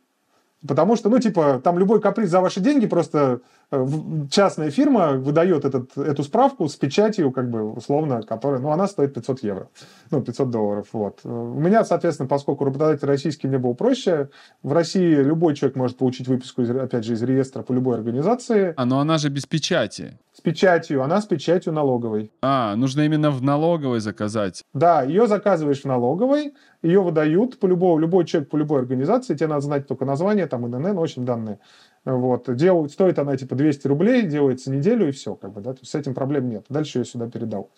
Потому 0.66 0.96
что, 0.96 1.08
ну, 1.08 1.18
типа, 1.18 1.60
там 1.64 1.78
любой 1.78 2.00
каприз 2.00 2.28
за 2.28 2.40
ваши 2.40 2.60
деньги, 2.60 2.86
просто 2.86 3.40
э, 3.70 3.86
частная 4.30 4.70
фирма 4.70 5.12
выдает 5.12 5.64
этот, 5.64 5.96
эту 5.96 6.22
справку 6.22 6.68
с 6.68 6.76
печатью, 6.76 7.32
как 7.32 7.50
бы, 7.50 7.72
условно, 7.72 8.22
которая, 8.22 8.60
ну, 8.60 8.70
она 8.70 8.86
стоит 8.86 9.14
500 9.14 9.42
евро, 9.42 9.68
ну, 10.10 10.20
500 10.20 10.50
долларов, 10.50 10.88
вот. 10.92 11.20
У 11.24 11.28
меня, 11.28 11.82
соответственно, 11.84 12.28
поскольку 12.28 12.66
работодатель 12.66 13.06
российский, 13.06 13.48
мне 13.48 13.56
было 13.56 13.72
проще, 13.72 14.28
в 14.62 14.72
России 14.72 15.14
любой 15.14 15.54
человек 15.54 15.76
может 15.76 15.96
получить 15.96 16.28
выписку, 16.28 16.62
опять 16.62 17.04
же, 17.04 17.14
из 17.14 17.22
реестра 17.22 17.62
по 17.62 17.72
любой 17.72 17.96
организации. 17.96 18.74
А, 18.76 18.84
но 18.84 19.00
она 19.00 19.16
же 19.16 19.30
без 19.30 19.46
печати. 19.46 20.18
С 20.32 20.42
печатью, 20.42 21.02
она 21.02 21.20
с 21.20 21.26
печатью 21.26 21.72
налоговой. 21.72 22.30
А, 22.42 22.76
нужно 22.76 23.02
именно 23.02 23.30
в 23.30 23.42
налоговой 23.42 24.00
заказать. 24.00 24.62
Да, 24.74 25.02
ее 25.02 25.26
заказываешь 25.26 25.80
в 25.80 25.86
налоговой, 25.86 26.52
ее 26.82 27.02
выдают 27.02 27.58
по 27.58 27.66
любому, 27.66 27.98
любой 27.98 28.24
человек 28.24 28.48
по 28.48 28.56
любой 28.56 28.80
организации, 28.80 29.34
тебе 29.34 29.48
надо 29.48 29.62
знать 29.62 29.86
только 29.86 30.04
название, 30.04 30.46
там 30.46 30.66
ИНН, 30.66 30.94
в 30.94 31.02
общем, 31.02 31.24
данные. 31.24 31.58
Вот. 32.04 32.54
Делают, 32.54 32.92
стоит 32.92 33.18
она 33.18 33.36
типа 33.36 33.54
200 33.54 33.86
рублей, 33.86 34.22
делается 34.22 34.70
неделю 34.70 35.08
и 35.08 35.12
все. 35.12 35.34
Как 35.34 35.52
бы, 35.52 35.60
да? 35.60 35.74
С 35.82 35.94
этим 35.94 36.14
проблем 36.14 36.48
нет. 36.48 36.64
Дальше 36.68 36.98
я 36.98 37.04
сюда 37.04 37.28
передал. 37.28 37.70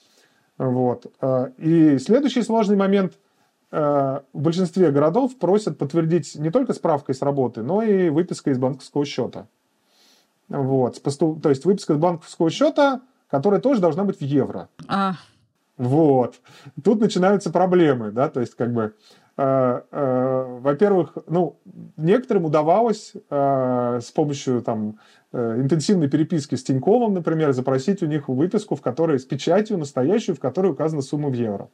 Вот. 0.59 1.06
Э, 1.21 1.50
и 1.59 1.99
следующий 1.99 2.42
сложный 2.42 2.76
момент. 2.76 3.14
Э, 3.73 4.21
в 4.32 4.40
большинстве 4.40 4.90
городов 4.90 5.37
просят 5.38 5.78
подтвердить 5.78 6.37
не 6.37 6.50
только 6.50 6.73
справкой 6.73 7.14
с 7.14 7.23
работы, 7.23 7.62
но 7.62 7.82
и 7.82 8.11
выпиской 8.11 8.52
из 8.52 8.59
банковского 8.59 9.04
счета. 9.04 9.49
Вот. 10.49 11.02
То 11.02 11.49
есть 11.49 11.64
выписка 11.64 11.94
из 11.94 11.99
банковского 11.99 12.50
счета, 12.50 13.00
которая 13.28 13.61
тоже 13.61 13.80
должна 13.80 14.04
быть 14.04 14.18
в 14.18 14.23
евро. 14.23 14.68
А. 14.87 15.14
Вот. 15.76 16.41
Тут 16.83 17.00
начинаются 17.00 17.50
проблемы, 17.50 18.12
да, 18.12 18.29
то 18.29 18.41
есть 18.41 18.55
как 18.55 18.73
бы 18.73 18.95
Э, 19.37 19.81
э, 19.91 20.59
во-первых, 20.61 21.17
ну, 21.26 21.59
некоторым 21.97 22.45
удавалось 22.45 23.14
э, 23.31 24.00
с 24.02 24.11
помощью 24.11 24.62
там 24.62 24.99
интенсивной 25.35 26.11
переписки 26.11 26.57
с 26.57 26.62
Тиньковым, 26.62 27.14
например, 27.14 27.52
запросить 27.55 28.02
у 28.02 28.07
них 28.07 28.29
выписку, 28.29 28.76
в 28.76 28.83
которой 28.83 29.19
с 29.19 29.25
печатью 29.25 29.79
настоящую, 29.79 30.37
в 30.37 30.41
которой 30.41 30.73
указана 30.73 31.00
сумма 31.00 31.31
в 31.31 31.33
евро. 31.33 31.71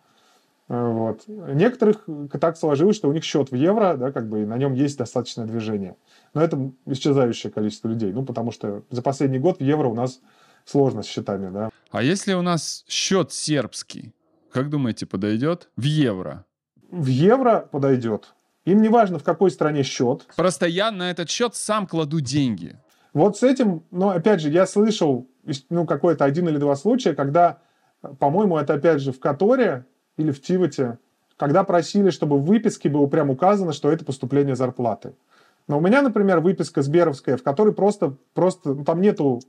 Вот. 0.68 1.26
Некоторых 1.26 2.06
так 2.40 2.56
сложилось, 2.56 2.94
что 2.94 3.08
у 3.08 3.12
них 3.12 3.24
счет 3.24 3.50
в 3.50 3.56
евро, 3.56 3.96
да, 3.96 4.12
как 4.12 4.28
бы, 4.28 4.42
и 4.42 4.46
на 4.46 4.56
нем 4.58 4.74
есть 4.74 4.96
достаточное 4.96 5.44
движение. 5.44 5.96
Но 6.34 6.40
это 6.40 6.70
исчезающее 6.86 7.50
количество 7.50 7.88
людей, 7.88 8.12
ну, 8.12 8.24
потому 8.24 8.52
что 8.52 8.84
за 8.90 9.02
последний 9.02 9.40
год 9.40 9.58
в 9.58 9.62
евро 9.62 9.88
у 9.88 9.94
нас 9.94 10.20
сложно 10.68 11.02
с 11.02 11.06
счетами, 11.06 11.50
да. 11.50 11.70
А 11.90 12.02
если 12.02 12.34
у 12.34 12.42
нас 12.42 12.84
счет 12.88 13.32
сербский, 13.32 14.12
как 14.52 14.70
думаете, 14.70 15.06
подойдет 15.06 15.68
в 15.76 15.82
евро? 15.82 16.44
в 16.90 17.06
евро 17.06 17.68
подойдет. 17.70 18.34
Им 18.64 18.82
не 18.82 18.88
важно, 18.88 19.18
в 19.18 19.24
какой 19.24 19.50
стране 19.50 19.82
счет. 19.82 20.26
Просто 20.36 20.66
я 20.66 20.90
на 20.90 21.10
этот 21.10 21.30
счет 21.30 21.54
сам 21.54 21.86
кладу 21.86 22.20
деньги. 22.20 22.76
Вот 23.14 23.38
с 23.38 23.42
этим, 23.42 23.82
но 23.90 24.10
опять 24.10 24.40
же, 24.40 24.50
я 24.50 24.66
слышал 24.66 25.26
ну, 25.70 25.86
какой-то 25.86 26.24
один 26.24 26.48
или 26.48 26.58
два 26.58 26.76
случая, 26.76 27.14
когда, 27.14 27.58
по-моему, 28.18 28.58
это 28.58 28.74
опять 28.74 29.00
же 29.00 29.12
в 29.12 29.20
Которе 29.20 29.86
или 30.16 30.30
в 30.30 30.42
Тивате, 30.42 30.98
когда 31.36 31.64
просили, 31.64 32.10
чтобы 32.10 32.38
в 32.38 32.44
выписке 32.44 32.88
было 32.88 33.06
прям 33.06 33.30
указано, 33.30 33.72
что 33.72 33.90
это 33.90 34.04
поступление 34.04 34.56
зарплаты. 34.56 35.14
Но 35.68 35.78
у 35.78 35.80
меня, 35.82 36.00
например, 36.00 36.40
выписка 36.40 36.82
Сберовская, 36.82 37.36
в 37.36 37.42
которой 37.42 37.74
просто, 37.74 38.16
просто 38.32 38.74
ну, 38.74 38.84
там 38.84 39.02
нету 39.02 39.40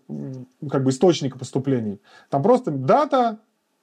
как 0.69 0.83
бы 0.83 0.91
источника 0.91 1.39
поступлений. 1.39 2.01
Там 2.29 2.43
просто 2.43 2.71
дата, 2.71 3.39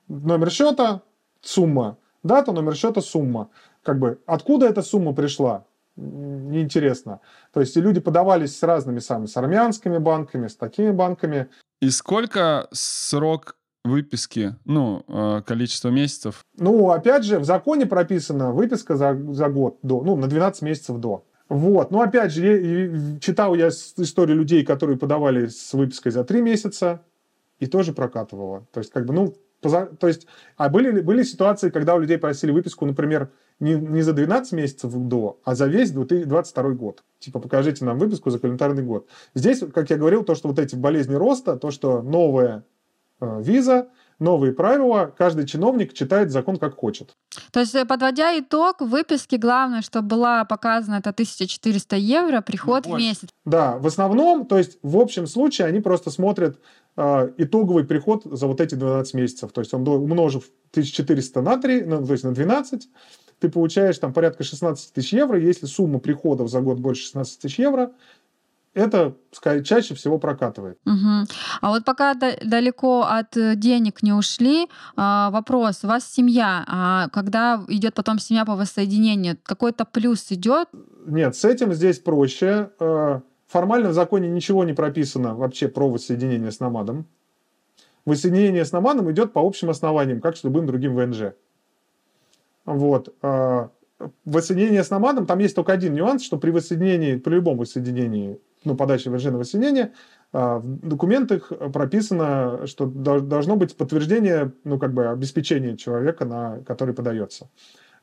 номер 0.07 0.51
счета, 0.51 1.03
сумма. 1.41 1.97
Дата, 2.23 2.53
номер 2.53 2.77
счета, 2.77 3.01
сумма. 3.01 3.49
Как 3.83 3.99
бы 3.99 4.21
откуда 4.27 4.67
эта 4.67 4.83
сумма 4.83 5.15
пришла? 5.15 5.65
Неинтересно. 5.97 7.21
То 7.55 7.61
есть 7.61 7.75
и 7.75 7.81
люди 7.81 8.01
подавались 8.01 8.59
с 8.59 8.63
разными 8.63 8.99
самыми, 8.99 9.27
с 9.27 9.37
армянскими 9.39 9.97
банками, 9.97 10.49
с 10.49 10.57
такими 10.57 10.91
банками. 10.91 11.49
И 11.81 11.89
сколько 11.89 12.69
срок 12.71 13.57
выписки, 13.87 14.57
ну, 14.65 15.05
э, 15.09 15.43
количество 15.47 15.89
месяцев? 15.89 16.45
Ну, 16.59 16.91
опять 16.91 17.25
же, 17.25 17.39
в 17.39 17.45
законе 17.45 17.87
прописана 17.87 18.53
выписка 18.53 18.97
за, 18.97 19.17
за 19.33 19.49
год 19.49 19.79
до, 19.83 20.03
ну, 20.03 20.17
на 20.17 20.27
12 20.27 20.63
месяцев 20.63 20.99
до. 20.99 21.25
Вот. 21.49 21.91
Но 21.91 22.01
опять 22.01 22.33
же, 22.33 23.19
читал 23.21 23.55
я 23.55 23.69
историю 23.69 24.37
людей, 24.37 24.65
которые 24.65 24.99
подавали 24.99 25.47
с 25.47 25.73
выпиской 25.73 26.13
за 26.13 26.25
3 26.25 26.43
месяца, 26.43 27.03
и 27.59 27.67
тоже 27.67 27.93
прокатывало. 27.93 28.67
То 28.73 28.81
есть, 28.81 28.93
как 28.93 29.07
бы, 29.07 29.15
ну, 29.15 29.35
то 29.61 30.07
есть, 30.07 30.27
а 30.57 30.69
были, 30.69 31.01
были 31.01 31.23
ситуации, 31.23 31.71
когда 31.71 31.95
у 31.95 31.99
людей 31.99 32.19
просили 32.19 32.51
выписку, 32.51 32.85
например, 32.87 33.31
не, 33.59 33.75
не 33.75 34.03
за 34.03 34.13
12 34.13 34.53
месяцев 34.53 34.93
до, 34.93 35.41
а 35.45 35.55
за 35.55 35.67
весь 35.67 35.91
2022 35.91 36.71
год. 36.71 37.05
Типа, 37.19 37.41
покажите 37.41 37.85
нам 37.85 37.99
выписку 37.99 38.31
за 38.31 38.39
календарный 38.39 38.83
год. 38.83 39.09
Здесь, 39.35 39.63
как 39.73 39.89
я 39.91 39.97
говорил, 39.97 40.25
то, 40.25 40.35
что 40.35 40.49
вот 40.49 40.59
эти 40.59 40.77
болезни 40.77 41.15
роста, 41.15 41.57
то, 41.57 41.71
что 41.71 42.03
новая 42.03 42.65
э, 43.21 43.43
виза, 43.43 43.89
новые 44.19 44.53
правила, 44.53 45.13
каждый 45.17 45.47
чиновник 45.47 45.93
читает 45.93 46.31
закон 46.31 46.57
как 46.57 46.77
хочет. 46.77 47.15
То 47.53 47.61
есть, 47.61 47.75
э, 47.75 47.85
подводя 47.85 48.39
итог, 48.39 48.81
в 48.81 48.87
выписке 48.87 49.37
главное, 49.37 49.83
чтобы 49.83 50.09
была 50.09 50.45
показана 50.45 50.97
это 50.97 51.11
1400 51.11 51.97
евро, 51.97 52.41
приход 52.41 52.87
ну, 52.87 52.95
в 52.95 52.99
месяц. 52.99 53.29
Да, 53.45 53.77
в 53.79 53.87
основном, 53.87 54.47
то 54.47 54.59
есть 54.59 54.79
в 54.83 54.97
общем 54.99 55.27
случае 55.27 55.67
они 55.67 55.81
просто 55.81 56.11
смотрят 56.11 56.59
э, 56.97 57.33
итоговый 57.37 57.85
приход 57.85 58.23
за 58.25 58.47
вот 58.47 58.61
эти 58.61 58.75
12 58.75 59.15
месяцев. 59.15 59.53
То 59.53 59.61
есть 59.61 59.75
он 59.75 59.87
умножив 59.87 60.45
1400 60.71 61.43
на 61.43 61.57
3, 61.59 61.83
ну, 61.85 62.07
то 62.07 62.13
есть 62.13 62.25
на 62.25 62.33
12, 62.33 62.89
ты 63.39 63.49
получаешь 63.51 63.99
там 63.99 64.13
порядка 64.13 64.45
16 64.45 64.93
тысяч 64.93 65.13
евро. 65.13 65.39
Если 65.39 65.67
сумма 65.67 65.99
приходов 65.99 66.49
за 66.49 66.61
год 66.61 66.79
больше 66.79 67.03
16 67.03 67.41
тысяч 67.41 67.59
евро, 67.59 67.93
это 68.77 69.17
чаще 69.65 69.95
всего 69.95 70.19
прокатывает. 70.19 70.79
Угу. 70.85 71.27
А 71.63 71.71
вот 71.71 71.85
пока 71.85 72.15
далеко 72.15 73.03
от 73.03 73.37
э, 73.37 73.57
денег 73.57 74.03
не 74.03 74.13
ушли, 74.13 74.69
а, 74.97 75.31
вопрос: 75.31 75.83
у 75.83 75.89
вас 75.89 76.05
семья, 76.05 76.65
а 76.69 77.09
когда 77.09 77.65
идет 77.69 77.95
потом 77.95 78.19
семья 78.19 78.45
по 78.45 78.55
воссоединению, 78.55 79.39
какой-то 79.43 79.87
плюс 79.87 80.31
идет? 80.31 80.69
Нет, 81.07 81.35
с 81.37 81.45
этим 81.45 81.73
здесь 81.73 81.99
проще. 81.99 82.71
Э, 82.79 83.21
формально 83.47 83.89
в 83.89 83.95
законе 83.95 84.29
ничего 84.29 84.65
не 84.65 84.75
прописано 84.75 85.35
вообще 85.35 85.69
про 85.69 85.89
воссоединение 85.89 86.53
с 86.53 86.61
намадом. 86.61 87.07
Воссоединение 88.05 88.65
с 88.65 88.73
намадом 88.73 89.11
идет 89.11 89.33
по 89.33 89.41
общим 89.41 89.71
основаниям, 89.71 90.21
как 90.21 90.37
с 90.37 90.45
любым 90.45 90.67
другим 90.67 90.95
ВНЖ. 90.95 91.33
Вот. 92.67 93.15
Э, 93.23 93.69
воссоединение 94.27 94.85
с 94.85 94.91
намадом, 94.91 95.25
там 95.25 95.39
есть 95.39 95.55
только 95.55 95.73
один 95.73 95.95
нюанс, 95.95 96.23
что 96.23 96.37
при 96.37 96.51
воссоединении, 96.51 97.17
при 97.17 97.37
любом 97.37 97.57
воссоединении 97.57 98.39
ну, 98.67 98.77
подачи 98.77 99.09
врожденного 99.09 99.45
соединения, 99.45 99.93
а, 100.33 100.59
в 100.59 100.87
документах 100.87 101.53
прописано, 101.73 102.67
что 102.67 102.87
должно 102.87 103.57
быть 103.57 103.77
подтверждение, 103.77 104.53
ну, 104.65 104.79
как 104.79 104.93
бы 104.93 105.07
обеспечение 105.09 105.77
человека, 105.77 106.25
на 106.25 106.59
который 106.67 106.95
подается. 106.95 107.49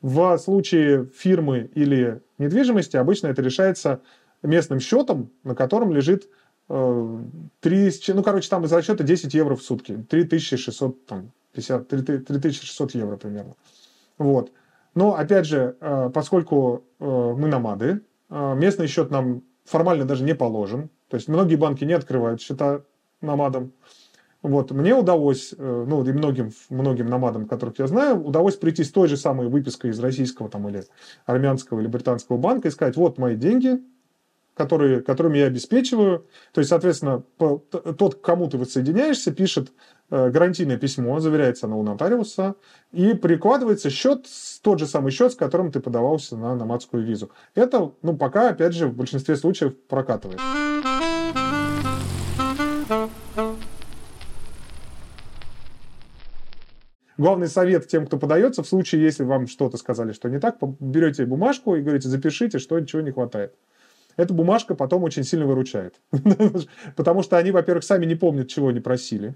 В 0.00 0.36
случае 0.38 1.06
фирмы 1.14 1.70
или 1.74 2.20
недвижимости 2.38 2.96
обычно 2.96 3.28
это 3.28 3.42
решается 3.42 4.00
местным 4.42 4.80
счетом, 4.80 5.30
на 5.44 5.54
котором 5.54 5.92
лежит 5.92 6.28
3, 6.68 6.74
э, 7.60 7.90
ну, 8.14 8.22
короче, 8.22 8.48
там 8.48 8.64
из 8.64 8.72
расчета 8.72 9.04
10 9.04 9.34
евро 9.34 9.54
в 9.54 9.62
сутки, 9.62 10.04
3600, 10.08 11.06
там, 11.06 11.30
50, 11.52 11.88
3600 11.88 12.94
евро 12.94 13.16
примерно. 13.16 13.54
Вот. 14.18 14.50
Но, 14.94 15.14
опять 15.14 15.46
же, 15.46 15.76
э, 15.80 16.10
поскольку 16.12 16.84
э, 17.00 17.04
мы 17.04 17.48
намады, 17.48 18.00
местный 18.30 18.88
счет 18.88 19.10
нам 19.10 19.42
формально 19.64 20.04
даже 20.04 20.24
не 20.24 20.34
положен. 20.34 20.90
То 21.08 21.16
есть 21.16 21.28
многие 21.28 21.56
банки 21.56 21.84
не 21.84 21.92
открывают 21.92 22.40
счета 22.40 22.82
намадам. 23.20 23.72
Вот. 24.42 24.72
Мне 24.72 24.94
удалось, 24.94 25.54
э, 25.56 25.84
ну 25.88 26.04
и 26.04 26.12
многим, 26.12 26.52
многим 26.68 27.06
намадам, 27.06 27.46
которых 27.46 27.78
я 27.78 27.86
знаю, 27.86 28.22
удалось 28.22 28.56
прийти 28.56 28.84
с 28.84 28.92
той 28.92 29.08
же 29.08 29.16
самой 29.16 29.48
выпиской 29.48 29.90
из 29.90 29.98
российского 29.98 30.50
там, 30.50 30.68
или 30.68 30.84
армянского 31.24 31.80
или 31.80 31.86
британского 31.86 32.36
банка 32.36 32.68
и 32.68 32.70
сказать, 32.70 32.96
вот 32.96 33.16
мои 33.16 33.36
деньги, 33.36 33.80
которые, 34.54 35.00
которыми 35.00 35.38
я 35.38 35.46
обеспечиваю. 35.46 36.26
То 36.52 36.60
есть, 36.60 36.68
соответственно, 36.68 37.22
тот, 37.38 38.16
к 38.16 38.20
кому 38.20 38.48
ты 38.48 38.58
воссоединяешься, 38.58 39.32
пишет 39.32 39.72
гарантийное 40.10 40.76
письмо, 40.76 41.18
заверяется 41.20 41.66
оно 41.66 41.78
у 41.78 41.82
нотариуса, 41.82 42.54
и 42.92 43.14
прикладывается 43.14 43.90
счет, 43.90 44.26
тот 44.62 44.78
же 44.78 44.86
самый 44.86 45.10
счет, 45.12 45.32
с 45.32 45.36
которым 45.36 45.72
ты 45.72 45.80
подавался 45.80 46.36
на 46.36 46.54
номадскую 46.54 47.04
визу. 47.04 47.30
Это, 47.54 47.92
ну, 48.02 48.16
пока, 48.16 48.50
опять 48.50 48.74
же, 48.74 48.86
в 48.86 48.94
большинстве 48.94 49.36
случаев 49.36 49.74
прокатывает. 49.88 50.40
Главный 57.16 57.46
совет 57.46 57.86
тем, 57.86 58.06
кто 58.06 58.18
подается, 58.18 58.62
в 58.62 58.68
случае, 58.68 59.02
если 59.02 59.22
вам 59.22 59.46
что-то 59.46 59.76
сказали, 59.76 60.12
что 60.12 60.28
не 60.28 60.40
так, 60.40 60.56
берете 60.80 61.24
бумажку 61.26 61.76
и 61.76 61.80
говорите, 61.80 62.08
запишите, 62.08 62.58
что 62.58 62.78
ничего 62.78 63.02
не 63.02 63.12
хватает 63.12 63.54
эта 64.16 64.32
бумажка 64.32 64.74
потом 64.74 65.02
очень 65.04 65.24
сильно 65.24 65.46
выручает. 65.46 66.00
Потому 66.96 67.22
что 67.22 67.36
они, 67.36 67.50
во-первых, 67.50 67.84
сами 67.84 68.06
не 68.06 68.14
помнят, 68.14 68.48
чего 68.48 68.68
они 68.68 68.80
просили. 68.80 69.34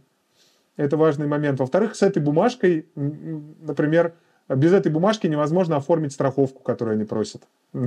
Это 0.79 0.97
важный 0.97 1.27
момент. 1.27 1.59
Во-вторых, 1.59 1.97
с 1.97 2.03
этой 2.03 2.23
бумажкой, 2.23 2.87
например, 2.95 4.15
без 4.49 4.73
этой 4.73 4.93
бумажки 4.93 5.27
невозможно 5.27 5.77
оформить 5.77 6.13
страховку, 6.13 6.63
которую 6.63 6.95
они 6.95 7.05
просят. 7.05 7.43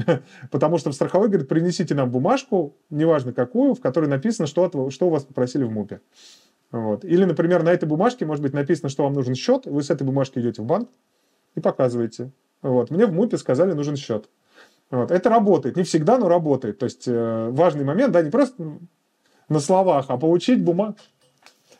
Потому 0.52 0.78
что 0.78 0.92
в 0.92 0.94
страховой 0.94 1.30
говорит, 1.30 1.48
принесите 1.48 1.96
нам 1.96 2.12
бумажку, 2.12 2.76
неважно 2.90 3.32
какую, 3.32 3.76
в 3.76 3.80
которой 3.80 4.08
написано, 4.08 4.46
что, 4.46 4.90
что 4.92 5.08
у 5.08 5.10
вас 5.10 5.24
попросили 5.24 5.64
в 5.64 5.72
МУПе. 5.72 6.02
Вот. 6.72 7.06
Или, 7.06 7.24
например, 7.24 7.64
на 7.64 7.70
этой 7.70 7.86
бумажке 7.86 8.26
может 8.26 8.44
быть 8.44 8.54
написано, 8.54 8.90
что 8.90 9.04
вам 9.04 9.14
нужен 9.14 9.36
счет, 9.36 9.66
вы 9.66 9.82
с 9.82 9.90
этой 9.90 10.04
бумажки 10.04 10.40
идете 10.40 10.62
в 10.62 10.66
банк 10.66 10.90
и 11.56 11.62
показываете. 11.62 12.32
Вот. 12.62 12.92
Мне 12.92 13.06
в 13.06 13.14
МУПе 13.14 13.38
сказали, 13.38 13.72
нужен 13.72 13.96
счет. 13.96 14.30
Вот. 14.90 15.12
Это 15.12 15.30
работает. 15.30 15.78
Не 15.78 15.84
всегда, 15.84 16.18
но 16.18 16.28
работает. 16.28 16.78
То 16.80 16.84
есть 16.84 17.08
э, 17.08 17.50
важный 17.52 17.86
момент, 17.86 18.12
да, 18.12 18.22
не 18.22 18.32
просто 18.32 18.80
на 19.48 19.60
словах, 19.62 20.08
а 20.10 20.18
получить 20.18 20.62
бумагу. 20.62 20.98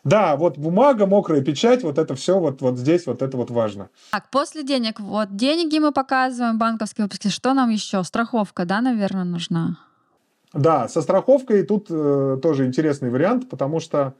Да, 0.04 0.34
вот 0.34 0.58
бумага, 0.58 1.06
мокрая 1.06 1.42
печать, 1.42 1.84
вот 1.84 1.96
это 1.96 2.16
все 2.16 2.38
вот, 2.38 2.60
вот 2.60 2.76
здесь, 2.76 3.06
вот 3.06 3.22
это 3.22 3.36
вот 3.36 3.50
важно. 3.50 3.88
Так, 4.10 4.30
после 4.30 4.64
денег, 4.64 4.98
вот 4.98 5.36
деньги 5.36 5.78
мы 5.78 5.92
показываем, 5.92 6.58
банковские 6.58 7.04
выпуски, 7.04 7.28
что 7.28 7.54
нам 7.54 7.70
еще? 7.70 8.02
Страховка, 8.02 8.64
да, 8.64 8.80
наверное, 8.80 9.24
нужна? 9.24 9.78
Да, 10.52 10.88
со 10.88 11.02
страховкой 11.02 11.62
тут 11.62 11.86
э, 11.88 12.38
тоже 12.42 12.66
интересный 12.66 13.10
вариант, 13.10 13.48
потому 13.48 13.78
что, 13.78 14.14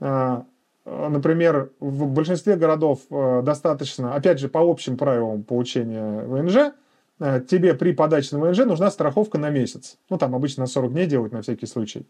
э, 0.00 0.42
э, 0.86 1.08
например, 1.08 1.72
в 1.80 2.06
большинстве 2.06 2.56
городов 2.56 3.00
э, 3.10 3.42
достаточно, 3.42 4.14
опять 4.14 4.38
же, 4.38 4.48
по 4.48 4.60
общим 4.60 4.96
правилам 4.96 5.42
получения 5.42 6.22
ВНЖ, 6.22 6.72
э, 7.18 7.40
тебе 7.40 7.74
при 7.74 7.92
подаче 7.92 8.36
на 8.36 8.40
ВНЖ 8.40 8.60
нужна 8.60 8.90
страховка 8.90 9.36
на 9.36 9.50
месяц. 9.50 9.98
Ну, 10.08 10.16
там 10.16 10.34
обычно 10.34 10.62
на 10.62 10.68
40 10.68 10.92
дней 10.92 11.06
делают 11.06 11.32
на 11.32 11.42
всякий 11.42 11.66
случай. 11.66 12.06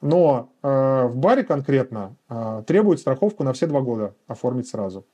Но 0.00 0.50
э, 0.62 1.06
в 1.06 1.16
баре 1.16 1.44
конкретно 1.44 2.16
э, 2.28 2.62
требуют 2.66 3.00
страховку 3.00 3.44
на 3.44 3.52
все 3.52 3.66
два 3.66 3.80
года 3.82 4.14
оформить 4.26 4.66
сразу. 4.66 5.04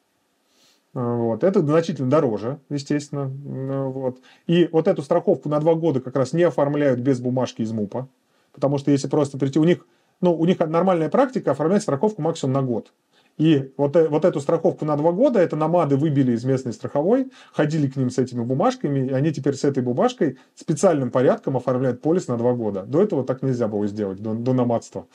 Э, 0.95 1.17
вот. 1.17 1.43
Это 1.43 1.61
значительно 1.61 2.09
дороже, 2.09 2.61
естественно. 2.71 3.31
Э, 3.45 3.85
вот. 3.85 4.21
И 4.47 4.69
вот 4.71 4.87
эту 4.87 5.03
страховку 5.03 5.49
на 5.49 5.59
два 5.59 5.75
года 5.75 6.01
как 6.01 6.15
раз 6.17 6.33
не 6.33 6.45
оформляют 6.45 7.01
без 7.01 7.21
бумажки 7.21 7.63
из 7.63 7.73
МУПа. 7.73 8.09
Потому 8.53 8.79
что 8.79 8.91
если 8.91 9.09
просто 9.09 9.39
прийти, 9.39 9.59
у 9.59 9.65
них, 9.65 9.87
ну, 10.21 10.35
у 10.35 10.47
них 10.47 10.59
нормальная 10.61 11.09
практика 11.09 11.51
оформлять 11.51 11.83
страховку 11.83 12.23
максимум 12.23 12.55
на 12.55 12.63
год. 12.63 12.93
И 13.39 13.73
вот, 13.77 13.95
э, 13.97 14.09
вот 14.09 14.25
эту 14.25 14.41
страховку 14.41 14.85
на 14.85 14.97
два 14.97 15.13
года, 15.13 15.41
это 15.41 15.57
намады 15.57 15.97
выбили 15.97 16.33
из 16.33 16.45
местной 16.45 16.73
страховой, 16.73 17.31
ходили 17.53 17.89
к 17.89 17.97
ним 17.97 18.11
с 18.11 18.19
этими 18.19 18.43
бумажками, 18.43 19.09
и 19.09 19.13
они 19.13 19.33
теперь 19.33 19.55
с 19.55 19.65
этой 19.65 19.83
бумажкой 19.83 20.39
специальным 20.55 21.11
порядком 21.11 21.57
оформляют 21.57 22.01
полис 22.01 22.29
на 22.29 22.37
два 22.39 22.55
года. 22.55 22.85
До 22.85 23.03
этого 23.03 23.25
так 23.25 23.43
нельзя 23.43 23.69
было 23.69 23.87
сделать, 23.87 24.21
до, 24.21 24.35
до 24.35 24.53
намадства. 24.53 25.07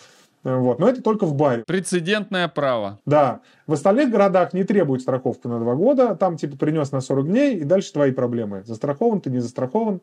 Вот. 0.44 0.80
Но 0.80 0.90
это 0.90 1.04
только 1.04 1.26
в 1.26 1.36
баре. 1.36 1.64
Прецедентное 1.68 2.48
право. 2.48 3.00
Да. 3.06 3.42
В 3.68 3.74
остальных 3.74 4.10
городах 4.10 4.54
не 4.54 4.64
требуют 4.64 5.02
страховку 5.02 5.48
на 5.48 5.60
два 5.60 5.76
года. 5.76 6.16
Там 6.16 6.38
типа 6.38 6.58
принес 6.58 6.92
на 6.92 7.02
40 7.02 7.28
дней, 7.28 7.58
и 7.58 7.64
дальше 7.64 7.94
твои 7.94 8.12
проблемы. 8.12 8.64
Застрахован 8.66 9.22
ты, 9.22 9.30
не 9.30 9.40
застрахован. 9.40 10.02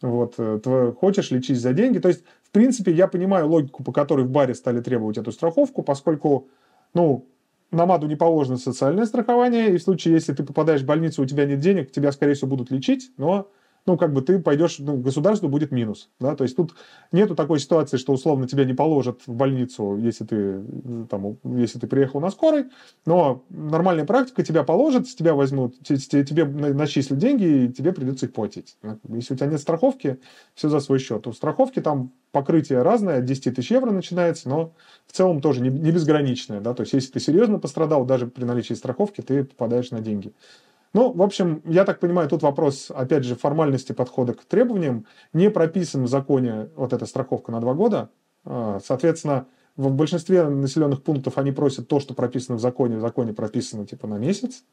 Вот. 0.00 0.34
э, 0.38 0.60
Твой, 0.62 0.92
хочешь, 0.92 1.30
лечись 1.30 1.60
за 1.60 1.72
деньги. 1.72 1.98
То 1.98 2.08
есть, 2.08 2.24
в 2.42 2.50
принципе, 2.50 2.92
я 2.92 3.08
понимаю 3.08 3.48
логику, 3.48 3.82
по 3.82 3.92
которой 3.92 4.24
в 4.24 4.30
баре 4.30 4.54
стали 4.54 4.80
требовать 4.80 5.18
эту 5.18 5.32
страховку, 5.32 5.82
поскольку, 5.82 6.48
ну, 6.94 7.26
намаду 7.72 8.06
не 8.06 8.16
положено 8.16 8.58
социальное 8.58 9.06
страхование, 9.06 9.74
и 9.74 9.78
в 9.78 9.82
случае, 9.82 10.14
если 10.14 10.32
ты 10.32 10.44
попадаешь 10.44 10.82
в 10.82 10.86
больницу, 10.86 11.22
у 11.22 11.26
тебя 11.26 11.46
нет 11.46 11.58
денег, 11.60 11.90
тебя, 11.90 12.12
скорее 12.12 12.34
всего, 12.34 12.48
будут 12.48 12.70
лечить, 12.70 13.10
но 13.16 13.50
ну, 13.86 13.96
как 13.96 14.12
бы 14.12 14.22
ты 14.22 14.38
пойдешь, 14.38 14.78
ну, 14.78 14.96
государству 14.96 15.48
будет 15.48 15.72
минус, 15.72 16.08
да, 16.20 16.36
то 16.36 16.44
есть 16.44 16.56
тут 16.56 16.74
нету 17.10 17.34
такой 17.34 17.58
ситуации, 17.58 17.96
что 17.96 18.12
условно 18.12 18.46
тебя 18.46 18.64
не 18.64 18.74
положат 18.74 19.22
в 19.26 19.34
больницу, 19.34 19.96
если 19.96 20.24
ты, 20.24 20.36
э, 20.36 21.06
там, 21.10 21.38
если 21.44 21.78
ты 21.78 21.86
приехал 21.86 22.20
на 22.20 22.30
скорой, 22.30 22.66
но 23.06 23.44
нормальная 23.50 24.04
практика, 24.04 24.44
тебя 24.44 24.62
положат, 24.62 25.08
с 25.08 25.14
тебя 25.14 25.34
возьмут, 25.34 25.78
те- 25.82 25.96
те- 25.96 26.24
тебе 26.24 26.44
на- 26.44 26.72
начислят 26.72 27.18
деньги, 27.18 27.64
и 27.64 27.72
тебе 27.72 27.92
придется 27.92 28.26
их 28.26 28.32
платить. 28.32 28.76
Бы 28.82 29.16
Если 29.16 29.34
у 29.34 29.36
тебя 29.36 29.48
нет 29.48 29.60
страховки, 29.60 30.18
все 30.54 30.68
за 30.68 30.80
свой 30.80 30.98
счет. 30.98 31.26
У 31.26 31.32
страховки 31.32 31.80
там 31.80 32.12
покрытие 32.30 32.82
разное, 32.82 33.18
от 33.18 33.24
10 33.24 33.50
тысяч 33.50 33.70
евро 33.70 33.90
начинается, 33.90 34.48
но 34.48 34.74
в 35.06 35.12
целом 35.12 35.40
тоже 35.40 35.60
не, 35.60 35.68
не 35.70 35.90
безграничное, 35.90 36.60
да, 36.60 36.72
то 36.74 36.82
есть 36.82 36.92
если 36.94 37.12
ты 37.12 37.20
серьезно 37.20 37.58
пострадал, 37.58 38.04
даже 38.04 38.26
при 38.26 38.44
наличии 38.44 38.74
страховки, 38.74 39.20
ты 39.20 39.44
попадаешь 39.44 39.90
на 39.90 40.00
деньги. 40.00 40.32
Ну, 40.94 41.12
в 41.12 41.22
общем, 41.22 41.62
я 41.64 41.84
так 41.84 42.00
понимаю, 42.00 42.28
тут 42.28 42.42
вопрос, 42.42 42.90
опять 42.94 43.24
же, 43.24 43.34
формальности 43.34 43.92
подхода 43.92 44.34
к 44.34 44.44
требованиям. 44.44 45.06
Не 45.32 45.50
прописан 45.50 46.04
в 46.04 46.08
законе 46.08 46.68
вот 46.76 46.92
эта 46.92 47.06
страховка 47.06 47.50
на 47.50 47.60
два 47.60 47.74
года. 47.74 48.10
А, 48.44 48.78
Соответственно, 48.84 49.46
в 49.76 49.90
большинстве 49.90 50.44
населенных 50.44 51.02
пунктов 51.02 51.38
они 51.38 51.50
просят 51.52 51.88
то, 51.88 51.98
что 51.98 52.12
прописано 52.12 52.58
в 52.58 52.60
законе. 52.60 52.96
В 52.96 53.00
законе 53.00 53.32
прописано 53.32 53.86
типа 53.86 54.06
на 54.06 54.18
месяц. 54.18 54.64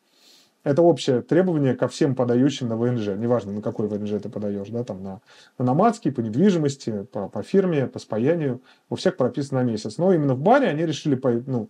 Это 0.65 0.81
общее 0.81 1.21
требование 1.21 1.73
ко 1.73 1.87
всем 1.87 2.15
подающим 2.15 2.67
на 2.67 2.75
ВНЖ. 2.75 3.15
Неважно, 3.17 3.53
на 3.53 3.61
какой 3.61 3.87
ВНЖ 3.87 4.21
ты 4.21 4.27
подаешь, 4.27 4.67
да, 4.67 4.83
там 4.83 5.01
на, 5.01 5.21
на 5.57 5.63
номадский, 5.63 6.11
по 6.11 6.19
недвижимости, 6.19 7.03
по, 7.13 7.29
по 7.29 7.43
фирме, 7.43 7.87
по 7.87 7.97
спаянию. 7.97 8.61
У 8.89 8.95
всех 8.95 9.15
прописано 9.15 9.61
на 9.61 9.65
месяц. 9.65 9.97
Но 9.97 10.13
именно 10.13 10.35
в 10.35 10.41
баре 10.41 10.67
они 10.67 10.85
решили 10.85 11.17
ну, 11.47 11.69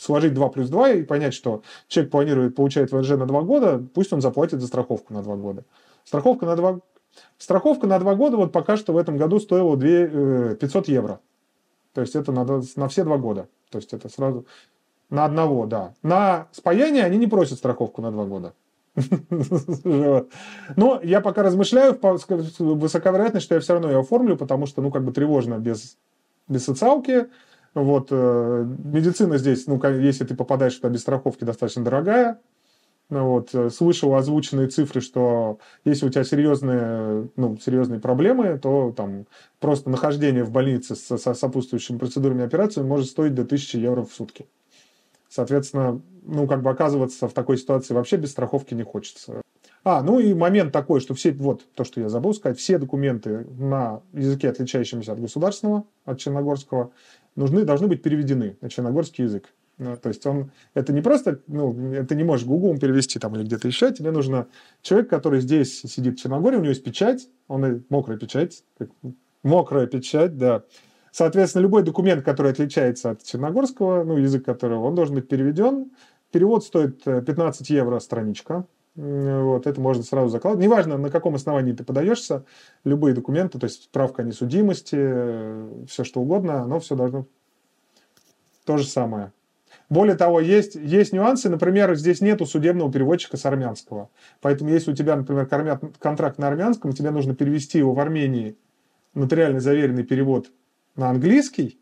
сложить 0.00 0.34
2 0.34 0.48
плюс 0.48 0.68
2 0.68 0.90
и 0.90 1.02
понять, 1.02 1.34
что 1.34 1.62
человек 1.88 2.10
планирует, 2.10 2.56
получает 2.56 2.90
ВНЖ 2.90 3.10
на 3.10 3.26
2 3.26 3.42
года, 3.42 3.82
пусть 3.94 4.12
он 4.12 4.20
заплатит 4.20 4.60
за 4.60 4.66
страховку 4.66 5.12
на 5.12 5.22
2 5.22 5.36
года. 5.36 5.64
Страховка 6.04 6.46
на 6.46 6.56
2, 6.56 6.80
страховка 7.38 7.86
на 7.86 7.98
2 7.98 8.14
года 8.14 8.36
вот 8.36 8.52
пока 8.52 8.76
что 8.76 8.92
в 8.92 8.96
этом 8.96 9.18
году 9.18 9.38
стоила 9.38 9.76
2, 9.76 9.88
э, 9.88 10.56
500 10.58 10.88
евро. 10.88 11.20
То 11.92 12.00
есть 12.00 12.16
это 12.16 12.32
надо 12.32 12.62
на 12.76 12.88
все 12.88 13.04
2 13.04 13.18
года. 13.18 13.48
То 13.70 13.78
есть 13.78 13.92
это 13.92 14.08
сразу 14.08 14.46
на 15.10 15.24
одного, 15.24 15.66
да. 15.66 15.94
На 16.02 16.48
спаяние 16.52 17.04
они 17.04 17.18
не 17.18 17.26
просят 17.26 17.58
страховку 17.58 18.00
на 18.00 18.10
2 18.10 18.24
года. 18.24 18.54
Но 20.76 21.00
я 21.02 21.20
пока 21.20 21.42
размышляю, 21.42 21.94
по- 21.94 22.18
высока 22.58 23.10
вероятность, 23.10 23.44
что 23.44 23.54
я 23.54 23.60
все 23.60 23.74
равно 23.74 23.90
ее 23.90 24.00
оформлю, 24.00 24.36
потому 24.36 24.66
что, 24.66 24.82
ну, 24.82 24.90
как 24.90 25.04
бы 25.04 25.12
тревожно 25.12 25.58
без, 25.58 25.98
без 26.48 26.64
социалки. 26.64 27.26
Вот, 27.74 28.08
э, 28.10 28.66
медицина 28.84 29.38
здесь, 29.38 29.66
ну, 29.66 29.80
если 30.00 30.24
ты 30.24 30.34
попадаешь 30.34 30.74
туда 30.74 30.88
без 30.88 31.02
страховки, 31.02 31.44
достаточно 31.44 31.84
дорогая. 31.84 32.40
Ну, 33.10 33.28
вот, 33.28 33.54
э, 33.54 33.70
слышал 33.70 34.14
озвученные 34.14 34.68
цифры, 34.68 35.00
что 35.00 35.58
если 35.84 36.06
у 36.06 36.10
тебя 36.10 36.24
серьезные, 36.24 37.28
ну, 37.36 37.56
серьезные 37.58 38.00
проблемы, 38.00 38.58
то 38.58 38.92
там 38.96 39.26
просто 39.58 39.90
нахождение 39.90 40.44
в 40.44 40.52
больнице 40.52 40.94
со, 40.94 41.16
со 41.16 41.34
сопутствующими 41.34 41.98
процедурами 41.98 42.42
и 42.42 42.44
операциями 42.44 42.86
может 42.86 43.08
стоить 43.08 43.34
до 43.34 43.42
1000 43.42 43.78
евро 43.78 44.04
в 44.04 44.12
сутки. 44.12 44.46
Соответственно, 45.28 46.00
ну, 46.22 46.46
как 46.46 46.62
бы 46.62 46.70
оказываться 46.70 47.28
в 47.28 47.32
такой 47.32 47.56
ситуации 47.56 47.94
вообще 47.94 48.16
без 48.16 48.30
страховки 48.30 48.74
не 48.74 48.82
хочется. 48.84 49.42
А, 49.82 50.02
ну 50.02 50.18
и 50.20 50.34
момент 50.34 50.72
такой, 50.72 51.00
что 51.00 51.14
все, 51.14 51.32
вот 51.32 51.64
то, 51.74 51.84
что 51.84 52.00
я 52.00 52.08
забыл 52.08 52.34
сказать, 52.34 52.58
все 52.58 52.78
документы 52.78 53.46
на 53.58 54.02
языке, 54.12 54.50
отличающемся 54.50 55.12
от 55.12 55.20
государственного, 55.20 55.84
от 56.04 56.18
черногорского, 56.18 56.90
нужны, 57.36 57.64
должны 57.64 57.86
быть 57.86 58.02
переведены 58.02 58.56
на 58.60 58.68
черногорский 58.68 59.24
язык. 59.24 59.52
Ну, 59.78 59.96
то 59.96 60.10
есть 60.10 60.26
он, 60.26 60.50
это 60.74 60.92
не 60.92 61.00
просто, 61.00 61.40
ну, 61.46 61.94
это 61.94 62.14
не 62.14 62.22
можешь 62.22 62.46
Google 62.46 62.78
перевести 62.78 63.18
там 63.18 63.34
или 63.36 63.44
где-то 63.44 63.66
еще, 63.66 63.92
тебе 63.92 64.10
нужно 64.10 64.46
человек, 64.82 65.08
который 65.08 65.40
здесь 65.40 65.80
сидит 65.80 66.18
в 66.18 66.22
Черногории, 66.22 66.56
у 66.56 66.60
него 66.60 66.68
есть 66.68 66.84
печать, 66.84 67.28
он 67.48 67.82
мокрая 67.88 68.18
печать, 68.18 68.62
мокрая 69.42 69.86
печать, 69.86 70.36
да. 70.36 70.64
Соответственно, 71.12 71.62
любой 71.62 71.82
документ, 71.82 72.24
который 72.24 72.52
отличается 72.52 73.10
от 73.10 73.22
черногорского, 73.24 74.04
ну, 74.04 74.18
язык 74.18 74.44
которого, 74.44 74.84
он 74.84 74.94
должен 74.94 75.14
быть 75.14 75.28
переведен. 75.28 75.90
Перевод 76.30 76.64
стоит 76.64 77.06
э, 77.06 77.22
15 77.22 77.70
евро 77.70 77.98
страничка. 77.98 78.66
Вот, 78.96 79.66
это 79.66 79.80
можно 79.80 80.02
сразу 80.02 80.28
закладывать. 80.28 80.64
Неважно, 80.64 80.98
на 80.98 81.10
каком 81.10 81.36
основании 81.36 81.72
ты 81.72 81.84
подаешься, 81.84 82.44
любые 82.84 83.14
документы, 83.14 83.58
то 83.58 83.64
есть 83.64 83.84
справка 83.84 84.22
о 84.22 84.24
несудимости, 84.24 85.86
все 85.86 86.04
что 86.04 86.20
угодно, 86.20 86.62
оно 86.62 86.80
все 86.80 86.96
должно 86.96 87.26
то 88.64 88.76
же 88.76 88.86
самое. 88.86 89.32
Более 89.88 90.16
того, 90.16 90.40
есть, 90.40 90.76
есть 90.76 91.12
нюансы. 91.12 91.48
Например, 91.48 91.94
здесь 91.96 92.20
нету 92.20 92.46
судебного 92.46 92.92
переводчика 92.92 93.36
с 93.36 93.44
армянского. 93.44 94.08
Поэтому, 94.40 94.70
если 94.70 94.92
у 94.92 94.94
тебя, 94.94 95.16
например, 95.16 95.48
контракт 95.98 96.38
на 96.38 96.48
армянском, 96.48 96.92
тебе 96.92 97.10
нужно 97.10 97.34
перевести 97.34 97.78
его 97.78 97.92
в 97.92 98.00
Армении, 98.00 98.56
нотариально 99.14 99.60
заверенный 99.60 100.04
перевод 100.04 100.50
на 100.94 101.10
английский, 101.10 101.78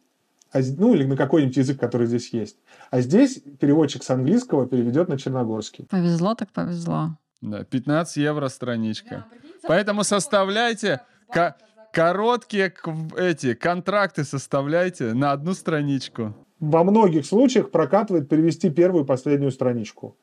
ну 0.53 0.95
или 0.95 1.05
на 1.05 1.17
какой-нибудь 1.17 1.57
язык, 1.57 1.79
который 1.79 2.07
здесь 2.07 2.33
есть. 2.33 2.57
А 2.91 3.01
здесь 3.01 3.41
переводчик 3.61 4.03
с 4.03 4.11
английского 4.11 4.67
переведет 4.67 5.09
на 5.09 5.19
черногорский. 5.19 5.87
Повезло 5.91 6.35
так 6.35 6.51
повезло. 6.53 7.17
Да, 7.41 7.65
15 7.65 8.17
евро 8.17 8.49
страничка. 8.49 9.27
Поэтому 9.63 10.05
составляйте 10.05 11.01
ко- 11.33 11.57
короткие 11.93 12.71
к- 12.71 12.89
эти 13.17 13.55
контракты 13.55 14.25
составляйте 14.25 15.13
на 15.15 15.33
одну 15.33 15.55
страничку. 15.55 16.35
во 16.61 16.83
многих 16.83 17.25
случаях 17.27 17.71
прокатывает 17.71 18.29
перевести 18.29 18.71
первую 18.71 19.05
и 19.05 19.07
последнюю 19.07 19.53
страничку. 19.53 20.17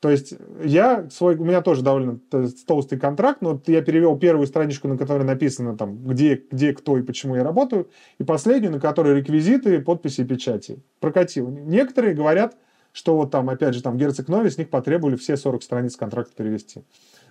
То 0.00 0.08
есть 0.08 0.32
я 0.64 1.08
свой, 1.10 1.36
у 1.36 1.44
меня 1.44 1.60
тоже 1.60 1.82
довольно 1.82 2.18
толстый 2.66 2.98
контракт, 2.98 3.42
но 3.42 3.60
я 3.66 3.82
перевел 3.82 4.18
первую 4.18 4.46
страничку, 4.46 4.88
на 4.88 4.96
которой 4.96 5.24
написано 5.24 5.76
там, 5.76 5.98
где, 5.98 6.42
где, 6.50 6.72
кто 6.72 6.96
и 6.96 7.02
почему 7.02 7.36
я 7.36 7.44
работаю, 7.44 7.90
и 8.18 8.24
последнюю, 8.24 8.72
на 8.72 8.80
которой 8.80 9.14
реквизиты, 9.14 9.78
подписи 9.80 10.22
и 10.22 10.24
печати. 10.24 10.82
Прокатил. 11.00 11.50
Некоторые 11.50 12.14
говорят, 12.14 12.56
что 12.92 13.14
вот 13.14 13.30
там, 13.30 13.50
опять 13.50 13.74
же, 13.74 13.82
там 13.82 13.98
герцог 13.98 14.28
Нови, 14.28 14.48
с 14.48 14.56
них 14.56 14.70
потребовали 14.70 15.16
все 15.16 15.36
40 15.36 15.62
страниц 15.62 15.96
контракта 15.96 16.34
перевести. 16.34 16.82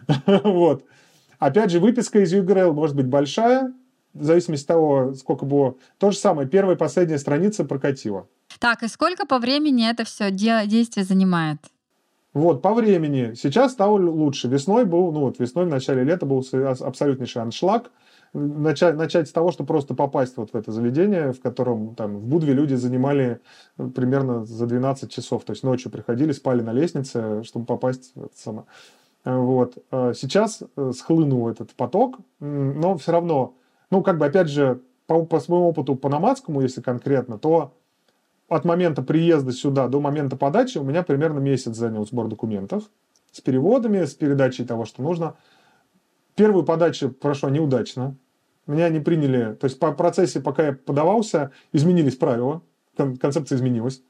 Вот. 0.44 0.86
Опять 1.40 1.72
же, 1.72 1.80
выписка 1.80 2.20
из 2.20 2.34
UGRL 2.34 2.74
может 2.74 2.96
быть 2.96 3.08
большая, 3.08 3.74
в 4.14 4.24
зависимости 4.24 4.64
от 4.64 4.68
того, 4.68 5.14
сколько 5.14 5.46
было. 5.46 5.76
То 5.98 6.12
же 6.12 6.18
самое, 6.18 6.48
первая 6.48 6.76
и 6.76 6.80
последняя 6.80 7.18
страница 7.18 7.64
прокатила. 7.64 8.28
Так, 8.60 8.84
и 8.84 8.88
сколько 8.88 9.26
по 9.26 9.40
времени 9.40 9.90
это 9.90 10.04
все 10.04 10.30
действие 10.32 11.06
занимает? 11.06 11.60
Вот, 12.34 12.62
по 12.62 12.74
времени. 12.74 13.34
Сейчас 13.34 13.72
стало 13.72 13.98
лучше. 13.98 14.48
Весной 14.48 14.86
был, 14.86 15.12
ну 15.12 15.22
вот 15.22 15.40
весной, 15.40 15.66
в 15.66 15.70
начале 15.70 16.04
лета 16.04 16.26
был 16.26 16.46
абсолютнейший 16.52 17.42
аншлаг. 17.42 17.92
Начать, 18.34 18.96
начать 18.96 19.28
с 19.28 19.32
того, 19.32 19.52
что 19.52 19.64
просто 19.64 19.96
попасть 19.96 20.38
вот 20.38 20.52
в 20.52 20.56
это 20.56 20.72
заведение, 20.72 21.34
в 21.34 21.42
котором 21.42 21.96
там 21.96 22.18
в 22.18 22.26
Будве 22.28 22.54
люди 22.54 22.76
занимали 22.76 23.40
э, 23.80 23.88
примерно 23.88 24.46
за 24.46 24.68
12 24.68 25.12
часов. 25.12 25.44
То 25.44 25.54
есть 25.54 25.64
ночью 25.64 25.92
приходили, 25.92 26.32
спали 26.32 26.62
на 26.62 26.72
лестнице, 26.72 27.42
чтобы 27.44 27.66
попасть 27.66 28.12
в 28.14 28.26
это 28.26 28.38
самое. 28.38 28.66
Э, 29.26 29.36
Вот. 29.36 29.80
Э, 29.92 30.14
Сейчас 30.16 30.62
схлынул 30.94 31.50
этот 31.50 31.74
поток, 31.74 32.20
но 32.40 32.96
все 32.98 33.14
равно, 33.14 33.56
ну, 33.90 34.04
как 34.04 34.20
бы, 34.20 34.28
опять 34.28 34.50
же, 34.50 34.82
по, 35.08 35.26
по 35.26 35.40
своему 35.40 35.68
опыту 35.68 35.96
по 35.96 36.08
намадскому, 36.08 36.62
если 36.62 36.82
конкретно, 36.82 37.40
то 37.40 37.74
от 38.50 38.66
момента 38.66 39.02
приезда 39.02 39.52
сюда 39.52 39.88
до 39.88 40.00
момента 40.02 40.36
подачи 40.36 40.78
у 40.78 40.84
меня 40.84 41.04
примерно 41.04 41.40
месяц 41.40 41.76
занял 41.76 42.06
сбор 42.06 42.28
документов 42.28 42.84
с 43.32 43.42
переводами, 43.42 44.06
с 44.06 44.14
передачей 44.16 44.66
того, 44.66 44.86
что 44.86 45.04
нужно. 45.04 45.36
Первую 46.36 46.66
подачу 46.66 47.10
прошла 47.10 47.50
неудачно. 47.50 48.16
Меня 48.66 48.90
не 48.90 49.00
приняли. 49.00 49.56
То 49.56 49.66
есть 49.66 49.80
по 49.80 49.92
процессе, 49.92 50.42
пока 50.42 50.68
я 50.68 50.74
подавался, 50.74 51.52
изменились 51.74 52.16
правила. 52.16 52.62
Концепция 52.96 53.58
изменилась. 53.58 54.02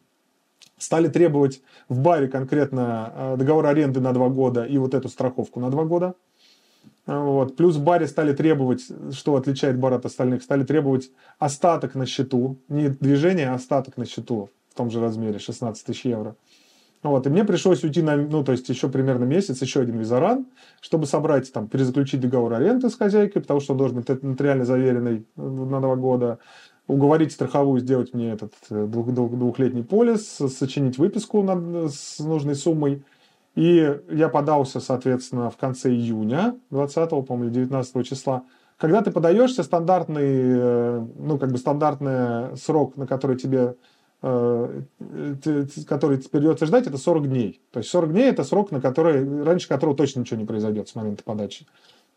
Стали 0.77 1.07
требовать 1.09 1.61
в 1.89 1.99
баре 1.99 2.27
конкретно 2.27 3.13
э, 3.13 3.35
договор 3.37 3.65
аренды 3.65 3.99
на 3.99 4.13
два 4.13 4.29
года 4.29 4.63
и 4.63 4.77
вот 4.77 4.93
эту 4.93 5.09
страховку 5.09 5.59
на 5.59 5.69
два 5.69 5.83
года. 5.83 6.15
Вот. 7.09 7.55
Плюс 7.55 7.77
баре 7.77 8.05
стали 8.05 8.33
требовать, 8.33 8.85
что 9.11 9.35
отличает 9.35 9.79
бар 9.79 9.93
от 9.93 10.05
остальных, 10.05 10.43
стали 10.43 10.63
требовать 10.63 11.09
остаток 11.39 11.95
на 11.95 12.05
счету. 12.05 12.57
Не 12.67 12.89
движение, 12.89 13.49
а 13.49 13.55
остаток 13.55 13.97
на 13.97 14.05
счету 14.05 14.49
в 14.69 14.75
том 14.75 14.91
же 14.91 15.01
размере, 15.01 15.39
16 15.39 15.85
тысяч 15.85 16.05
евро. 16.05 16.35
Вот, 17.01 17.25
и 17.25 17.29
мне 17.29 17.45
пришлось 17.45 17.83
уйти 17.83 18.03
на, 18.03 18.15
ну, 18.15 18.43
то 18.43 18.51
есть 18.51 18.69
еще 18.69 18.89
примерно 18.89 19.23
месяц, 19.23 19.61
еще 19.61 19.79
один 19.79 19.97
визаран, 19.97 20.45
чтобы 20.81 21.07
собрать, 21.07 21.51
там, 21.51 21.67
перезаключить 21.67 22.19
договор 22.19 22.53
аренды 22.53 22.89
с 22.89 22.95
хозяйкой, 22.95 23.41
потому 23.41 23.59
что 23.59 23.71
он 23.71 23.79
должен 23.79 24.01
быть 24.01 24.21
нотариально 24.21 24.65
заверенный 24.65 25.25
на 25.35 25.79
два 25.79 25.95
года, 25.95 26.37
уговорить 26.87 27.31
страховую 27.31 27.79
сделать 27.79 28.13
мне 28.13 28.31
этот 28.31 28.53
э, 28.69 28.85
двух, 28.85 29.11
двух, 29.13 29.31
двухлетний 29.31 29.83
полис, 29.83 30.27
сочинить 30.27 30.97
выписку 30.97 31.41
над, 31.41 31.91
с 31.91 32.19
нужной 32.19 32.55
суммой. 32.55 33.01
И 33.59 33.99
я 34.09 34.29
подался, 34.29 34.79
соответственно, 34.79 35.49
в 35.49 35.57
конце 35.57 35.89
июня, 35.89 36.55
20, 36.69 37.09
по-моему, 37.09 37.49
19 37.49 38.07
числа. 38.07 38.43
Когда 38.77 39.01
ты 39.01 39.11
подаешься, 39.11 39.63
стандартный, 39.63 40.21
э, 40.23 41.05
ну, 41.17 41.37
как 41.37 41.51
бы 41.51 41.57
стандартный 41.57 42.55
срок, 42.55 42.95
на 42.95 43.05
который 43.05 43.37
тебе 43.37 43.75
Э, 44.21 44.81
который 45.87 46.17
придется 46.17 46.65
ждать, 46.65 46.87
это 46.87 46.97
40 46.97 47.29
дней. 47.29 47.61
То 47.71 47.79
есть 47.79 47.89
40 47.89 48.11
дней 48.11 48.29
это 48.29 48.43
срок, 48.43 48.69
на 48.71 48.81
который, 48.81 49.43
раньше 49.43 49.69
которого 49.69 49.95
точно 49.95 50.19
ничего 50.19 50.37
не 50.37 50.45
произойдет 50.45 50.89
с 50.89 50.95
момента 50.95 51.23
подачи. 51.23 51.65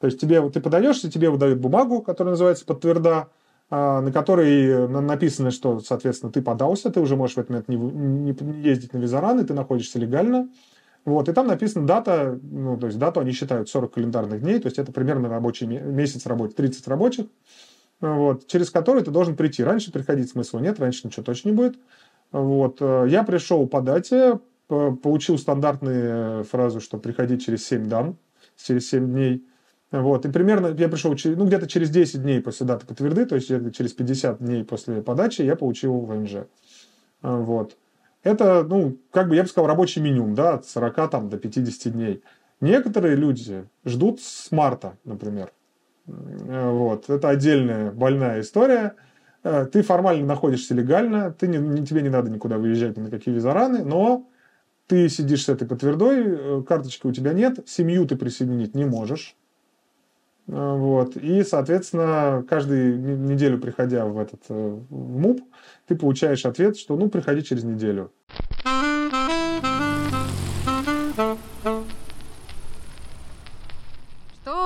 То 0.00 0.08
есть 0.08 0.20
тебе, 0.20 0.48
ты 0.50 0.60
подаешься, 0.60 1.08
тебе 1.08 1.30
выдают 1.30 1.60
бумагу, 1.60 2.02
которая 2.02 2.32
называется 2.32 2.66
подтверда, 2.66 3.28
а, 3.70 4.00
на 4.00 4.10
которой 4.10 4.88
написано, 4.88 5.52
что, 5.52 5.78
соответственно, 5.78 6.32
ты 6.32 6.42
подался, 6.42 6.90
ты 6.90 6.98
уже 6.98 7.14
можешь 7.14 7.36
в 7.36 7.38
этот 7.38 7.50
момент 7.50 7.68
не, 7.68 7.76
не 7.76 8.62
ездить 8.62 8.92
на 8.94 8.98
визараны, 8.98 9.44
ты 9.44 9.54
находишься 9.54 10.00
легально. 10.00 10.48
Вот, 11.04 11.28
и 11.28 11.32
там 11.32 11.48
написана 11.48 11.86
дата, 11.86 12.38
ну, 12.42 12.78
то 12.78 12.86
есть 12.86 12.98
дату 12.98 13.20
они 13.20 13.32
считают 13.32 13.68
40 13.68 13.94
календарных 13.94 14.40
дней, 14.40 14.60
то 14.60 14.66
есть 14.66 14.78
это 14.78 14.92
примерно 14.92 15.28
рабочий 15.28 15.66
месяц 15.66 16.26
работы, 16.26 16.54
30 16.54 16.86
рабочих 16.86 17.26
вот, 18.02 18.48
через 18.48 18.70
который 18.70 19.02
ты 19.02 19.10
должен 19.10 19.36
прийти. 19.36 19.62
Раньше 19.62 19.92
приходить 19.92 20.30
смысла 20.30 20.58
нет, 20.58 20.80
раньше 20.80 21.06
ничего 21.06 21.22
точно 21.22 21.50
не 21.50 21.54
будет. 21.54 21.78
Вот. 22.32 22.78
Э, 22.80 23.06
я 23.08 23.22
пришел 23.22 23.66
по 23.68 23.80
дате, 23.80 24.40
получил 24.66 25.38
стандартную 25.38 26.44
фразу, 26.44 26.80
что 26.80 26.98
приходить 26.98 27.44
через 27.44 27.64
7 27.66 27.88
дам, 27.88 28.18
через 28.56 28.88
7 28.88 29.06
дней. 29.06 29.46
Вот. 29.92 30.26
И 30.26 30.32
примерно 30.32 30.68
я 30.76 30.88
пришел 30.88 31.14
ну, 31.24 31.46
где-то 31.46 31.68
через 31.68 31.90
10 31.90 32.22
дней 32.22 32.40
после 32.40 32.66
даты 32.66 32.86
подтверды, 32.86 33.24
то 33.24 33.36
есть 33.36 33.48
через 33.48 33.92
50 33.92 34.38
дней 34.38 34.64
после 34.64 35.00
подачи 35.00 35.42
я 35.42 35.54
получил 35.54 36.00
ВНЖ. 36.00 36.46
Вот. 37.20 37.76
Это, 38.22 38.64
ну, 38.64 38.98
как 39.10 39.28
бы 39.28 39.36
я 39.36 39.42
бы 39.42 39.48
сказал, 39.48 39.68
рабочий 39.68 40.00
минимум, 40.00 40.34
да, 40.34 40.54
от 40.54 40.66
40 40.66 41.10
там, 41.10 41.28
до 41.28 41.38
50 41.38 41.92
дней. 41.92 42.22
Некоторые 42.60 43.16
люди 43.16 43.66
ждут 43.84 44.20
с 44.20 44.52
марта, 44.52 44.96
например. 45.04 45.52
Э, 46.06 46.70
вот. 46.70 47.10
Это 47.10 47.28
отдельная 47.28 47.90
больная 47.90 48.40
история. 48.40 48.94
Э, 49.42 49.66
ты 49.66 49.82
формально 49.82 50.26
находишься 50.26 50.74
легально, 50.74 51.32
ты 51.32 51.48
не, 51.48 51.84
тебе 51.84 52.02
не 52.02 52.10
надо 52.10 52.30
никуда 52.30 52.58
выезжать 52.58 52.96
ни 52.96 53.02
на 53.02 53.10
какие 53.10 53.34
визараны, 53.34 53.84
но 53.84 54.28
ты 54.86 55.08
сидишь 55.08 55.44
с 55.44 55.48
этой 55.48 55.66
подтвердой, 55.66 56.24
э, 56.24 56.62
карточки 56.66 57.06
у 57.06 57.12
тебя 57.12 57.32
нет, 57.32 57.68
семью 57.68 58.06
ты 58.06 58.16
присоединить 58.16 58.74
не 58.74 58.84
можешь. 58.84 59.36
Вот. 60.46 61.16
И, 61.16 61.44
соответственно, 61.44 62.44
каждую 62.48 62.98
неделю, 62.98 63.58
приходя 63.58 64.06
в 64.06 64.18
этот 64.18 64.42
в 64.48 65.18
МУП, 65.18 65.40
ты 65.86 65.94
получаешь 65.96 66.44
ответ, 66.44 66.76
что 66.76 66.96
ну, 66.96 67.08
приходи 67.08 67.42
через 67.42 67.64
неделю. 67.64 68.10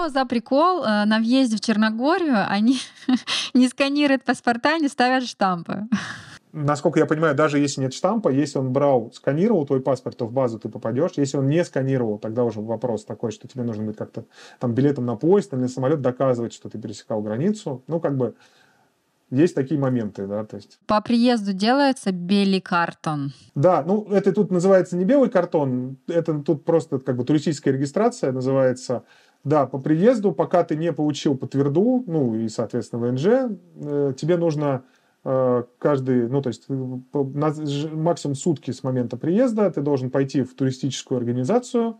за 0.08 0.24
прикол 0.24 0.82
э, 0.82 1.04
на 1.04 1.18
въезде 1.18 1.56
в 1.56 1.60
Черногорию 1.60 2.44
они 2.48 2.78
не 3.54 3.68
сканируют 3.68 4.24
паспорта, 4.24 4.78
не 4.78 4.88
ставят 4.88 5.24
штампы? 5.26 5.88
Насколько 6.58 7.00
я 7.00 7.04
понимаю, 7.04 7.34
даже 7.34 7.58
если 7.58 7.82
нет 7.82 7.92
штампа, 7.92 8.30
если 8.30 8.58
он 8.58 8.72
брал, 8.72 9.12
сканировал 9.12 9.66
твой 9.66 9.82
паспорт, 9.82 10.16
то 10.16 10.26
в 10.26 10.32
базу 10.32 10.58
ты 10.58 10.70
попадешь. 10.70 11.10
Если 11.16 11.36
он 11.36 11.48
не 11.48 11.62
сканировал, 11.62 12.18
тогда 12.18 12.44
уже 12.44 12.62
вопрос 12.62 13.04
такой, 13.04 13.30
что 13.30 13.46
тебе 13.46 13.62
нужно 13.62 13.84
быть 13.84 13.96
как-то 13.98 14.24
там 14.58 14.72
билетом 14.72 15.04
на 15.04 15.16
поезд 15.16 15.52
или 15.52 15.60
на 15.60 15.68
самолет 15.68 16.00
доказывать, 16.00 16.54
что 16.54 16.70
ты 16.70 16.78
пересекал 16.78 17.20
границу. 17.20 17.82
Ну, 17.88 18.00
как 18.00 18.16
бы 18.16 18.36
есть 19.30 19.54
такие 19.54 19.78
моменты, 19.78 20.26
да, 20.26 20.46
то 20.46 20.56
есть. 20.56 20.78
По 20.86 21.02
приезду 21.02 21.52
делается 21.52 22.10
белый 22.10 22.62
картон. 22.62 23.34
Да, 23.54 23.84
ну 23.86 24.06
это 24.10 24.32
тут 24.32 24.50
называется 24.50 24.96
не 24.96 25.04
белый 25.04 25.28
картон, 25.28 25.98
это 26.06 26.38
тут 26.38 26.64
просто 26.64 27.00
как 27.00 27.18
бы 27.18 27.24
туристическая 27.24 27.74
регистрация 27.74 28.32
называется. 28.32 29.02
Да, 29.44 29.66
по 29.66 29.78
приезду, 29.78 30.32
пока 30.32 30.64
ты 30.64 30.74
не 30.74 30.90
получил 30.90 31.36
подтверду, 31.36 32.02
ну 32.06 32.34
и, 32.34 32.48
соответственно, 32.48 33.06
ВНЖ, 33.06 33.26
э, 33.76 34.14
тебе 34.16 34.38
нужно 34.38 34.84
каждый, 35.78 36.28
ну 36.28 36.40
то 36.40 36.48
есть 36.48 36.66
э, 36.68 36.72
максимум 36.72 38.36
сутки 38.36 38.70
с 38.70 38.82
момента 38.82 39.16
приезда 39.16 39.70
ты 39.70 39.80
должен 39.80 40.10
пойти 40.10 40.42
в 40.42 40.54
туристическую 40.54 41.18
организацию, 41.18 41.98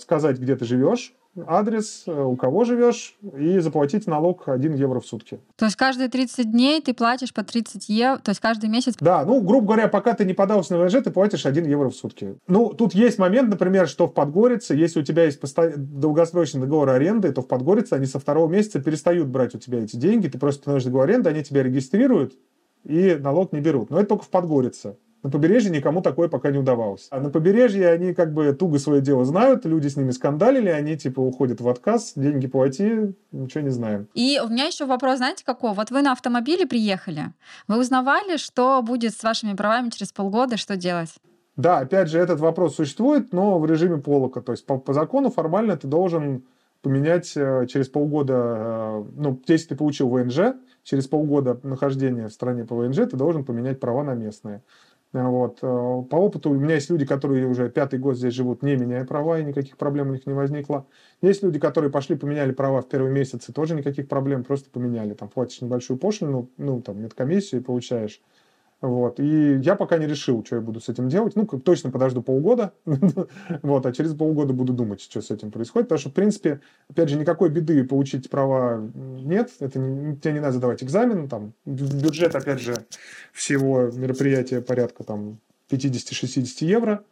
сказать, 0.00 0.38
где 0.38 0.56
ты 0.56 0.64
живешь, 0.64 1.14
адрес, 1.46 2.04
э, 2.06 2.22
у 2.22 2.36
кого 2.36 2.64
живешь, 2.64 3.16
и 3.36 3.58
заплатить 3.58 4.06
налог 4.06 4.48
1 4.48 4.74
евро 4.74 5.00
в 5.00 5.06
сутки. 5.06 5.40
То 5.56 5.64
есть 5.64 5.76
каждые 5.76 6.08
30 6.08 6.50
дней 6.50 6.80
ты 6.82 6.94
платишь 6.94 7.32
по 7.32 7.42
30 7.42 7.88
евро, 7.88 8.18
то 8.18 8.30
есть 8.30 8.40
каждый 8.40 8.68
месяц? 8.68 8.94
Да, 9.00 9.24
ну, 9.24 9.40
грубо 9.40 9.68
говоря, 9.68 9.88
пока 9.88 10.14
ты 10.14 10.24
не 10.24 10.34
подался 10.34 10.74
на 10.74 10.82
ВНЖ, 10.82 11.02
ты 11.04 11.10
платишь 11.10 11.46
1 11.46 11.64
евро 11.66 11.88
в 11.88 11.96
сутки. 11.96 12.36
Ну, 12.46 12.70
тут 12.70 12.94
есть 12.94 13.18
момент, 13.18 13.48
например, 13.48 13.88
что 13.88 14.06
в 14.06 14.14
Подгорице, 14.14 14.74
если 14.74 15.00
у 15.00 15.04
тебя 15.04 15.24
есть 15.24 15.40
посто... 15.40 15.72
долгосрочный 15.76 16.60
договор 16.60 16.90
аренды, 16.90 17.32
то 17.32 17.42
в 17.42 17.48
Подгорице 17.48 17.94
они 17.94 18.06
со 18.06 18.18
второго 18.18 18.50
месяца 18.50 18.80
перестают 18.80 19.28
брать 19.28 19.54
у 19.54 19.58
тебя 19.58 19.82
эти 19.82 19.96
деньги, 19.96 20.28
ты 20.28 20.38
просто 20.38 20.62
становишься 20.62 20.88
договор 20.88 21.08
аренды, 21.08 21.30
они 21.30 21.42
тебя 21.42 21.62
регистрируют, 21.62 22.34
и 22.84 23.16
налог 23.18 23.52
не 23.52 23.60
берут. 23.60 23.90
Но 23.90 23.98
это 23.98 24.10
только 24.10 24.24
в 24.24 24.28
Подгорице. 24.28 24.96
На 25.22 25.30
побережье 25.30 25.70
никому 25.70 26.02
такое 26.02 26.28
пока 26.28 26.50
не 26.50 26.58
удавалось. 26.58 27.06
А 27.10 27.20
на 27.20 27.30
побережье 27.30 27.88
они 27.88 28.12
как 28.12 28.34
бы 28.34 28.52
туго 28.52 28.78
свое 28.78 29.00
дело 29.00 29.24
знают, 29.24 29.64
люди 29.64 29.86
с 29.86 29.96
ними 29.96 30.10
скандалили, 30.10 30.68
они 30.68 30.96
типа 30.96 31.20
уходят 31.20 31.60
в 31.60 31.68
отказ, 31.68 32.12
деньги 32.16 32.48
плати, 32.48 33.14
ничего 33.30 33.60
не 33.62 33.70
знаем. 33.70 34.08
И 34.14 34.40
у 34.44 34.48
меня 34.48 34.64
еще 34.64 34.84
вопрос, 34.84 35.18
знаете, 35.18 35.44
какой? 35.44 35.74
Вот 35.74 35.90
вы 35.90 36.02
на 36.02 36.12
автомобиле 36.12 36.66
приехали, 36.66 37.32
вы 37.68 37.78
узнавали, 37.78 38.36
что 38.36 38.82
будет 38.82 39.14
с 39.14 39.22
вашими 39.22 39.54
правами 39.54 39.90
через 39.90 40.12
полгода, 40.12 40.56
что 40.56 40.76
делать? 40.76 41.14
Да, 41.56 41.78
опять 41.78 42.08
же, 42.08 42.18
этот 42.18 42.40
вопрос 42.40 42.76
существует, 42.76 43.32
но 43.32 43.58
в 43.58 43.66
режиме 43.66 43.98
полока. 43.98 44.40
То 44.40 44.52
есть 44.52 44.66
по, 44.66 44.78
по 44.78 44.92
закону 44.92 45.30
формально 45.30 45.76
ты 45.76 45.86
должен 45.86 46.44
поменять 46.80 47.32
э, 47.36 47.66
через 47.68 47.88
полгода, 47.88 48.34
э, 48.34 49.04
ну, 49.16 49.40
если 49.46 49.68
ты 49.68 49.76
получил 49.76 50.08
ВНЖ, 50.08 50.54
через 50.82 51.06
полгода 51.06 51.60
нахождения 51.62 52.28
в 52.28 52.32
стране 52.32 52.64
по 52.64 52.74
ВНЖ 52.74 53.08
ты 53.08 53.16
должен 53.16 53.44
поменять 53.44 53.80
права 53.80 54.02
на 54.02 54.14
местные. 54.14 54.62
Вот. 55.12 55.58
Э, 55.60 55.66
по 56.08 56.16
опыту 56.16 56.50
у 56.50 56.54
меня 56.54 56.76
есть 56.76 56.88
люди, 56.88 57.04
которые 57.04 57.46
уже 57.46 57.68
пятый 57.68 57.98
год 57.98 58.16
здесь 58.16 58.32
живут, 58.32 58.62
не 58.62 58.76
меняя 58.76 59.04
права, 59.04 59.38
и 59.38 59.44
никаких 59.44 59.76
проблем 59.76 60.08
у 60.08 60.12
них 60.12 60.26
не 60.26 60.32
возникло. 60.32 60.86
Есть 61.20 61.42
люди, 61.42 61.58
которые 61.58 61.90
пошли, 61.90 62.16
поменяли 62.16 62.52
права 62.52 62.80
в 62.80 62.88
первый 62.88 63.12
месяц, 63.12 63.48
и 63.48 63.52
тоже 63.52 63.74
никаких 63.74 64.08
проблем, 64.08 64.42
просто 64.42 64.70
поменяли. 64.70 65.12
Там 65.12 65.28
платишь 65.28 65.60
небольшую 65.60 65.98
пошлину, 65.98 66.48
ну, 66.56 66.80
там, 66.80 67.02
медкомиссию 67.02 67.62
получаешь 67.62 68.22
вот. 68.82 69.20
И 69.20 69.60
я 69.62 69.76
пока 69.76 69.96
не 69.96 70.06
решил, 70.06 70.44
что 70.44 70.56
я 70.56 70.62
буду 70.62 70.80
с 70.80 70.88
этим 70.88 71.08
делать. 71.08 71.36
Ну, 71.36 71.46
точно 71.46 71.92
подожду 71.92 72.20
полгода. 72.20 72.72
вот, 73.62 73.86
а 73.86 73.92
через 73.92 74.12
полгода 74.12 74.52
буду 74.52 74.72
думать, 74.72 75.00
что 75.00 75.22
с 75.22 75.30
этим 75.30 75.52
происходит. 75.52 75.88
Потому 75.88 76.00
что, 76.00 76.10
в 76.10 76.14
принципе, 76.14 76.60
опять 76.90 77.08
же, 77.08 77.16
никакой 77.16 77.48
беды 77.48 77.84
получить 77.84 78.28
права 78.28 78.80
нет. 78.94 79.52
Это 79.60 79.78
не, 79.78 80.16
тебе 80.16 80.34
не 80.34 80.40
надо 80.40 80.56
сдавать 80.56 80.82
экзамен. 80.82 81.28
Там, 81.28 81.52
бюджет, 81.64 82.34
опять 82.34 82.60
же, 82.60 82.74
всего 83.32 83.88
мероприятия 83.92 84.60
порядка 84.60 85.04
там 85.04 85.38
50-60 85.70 86.64
евро. 86.66 87.04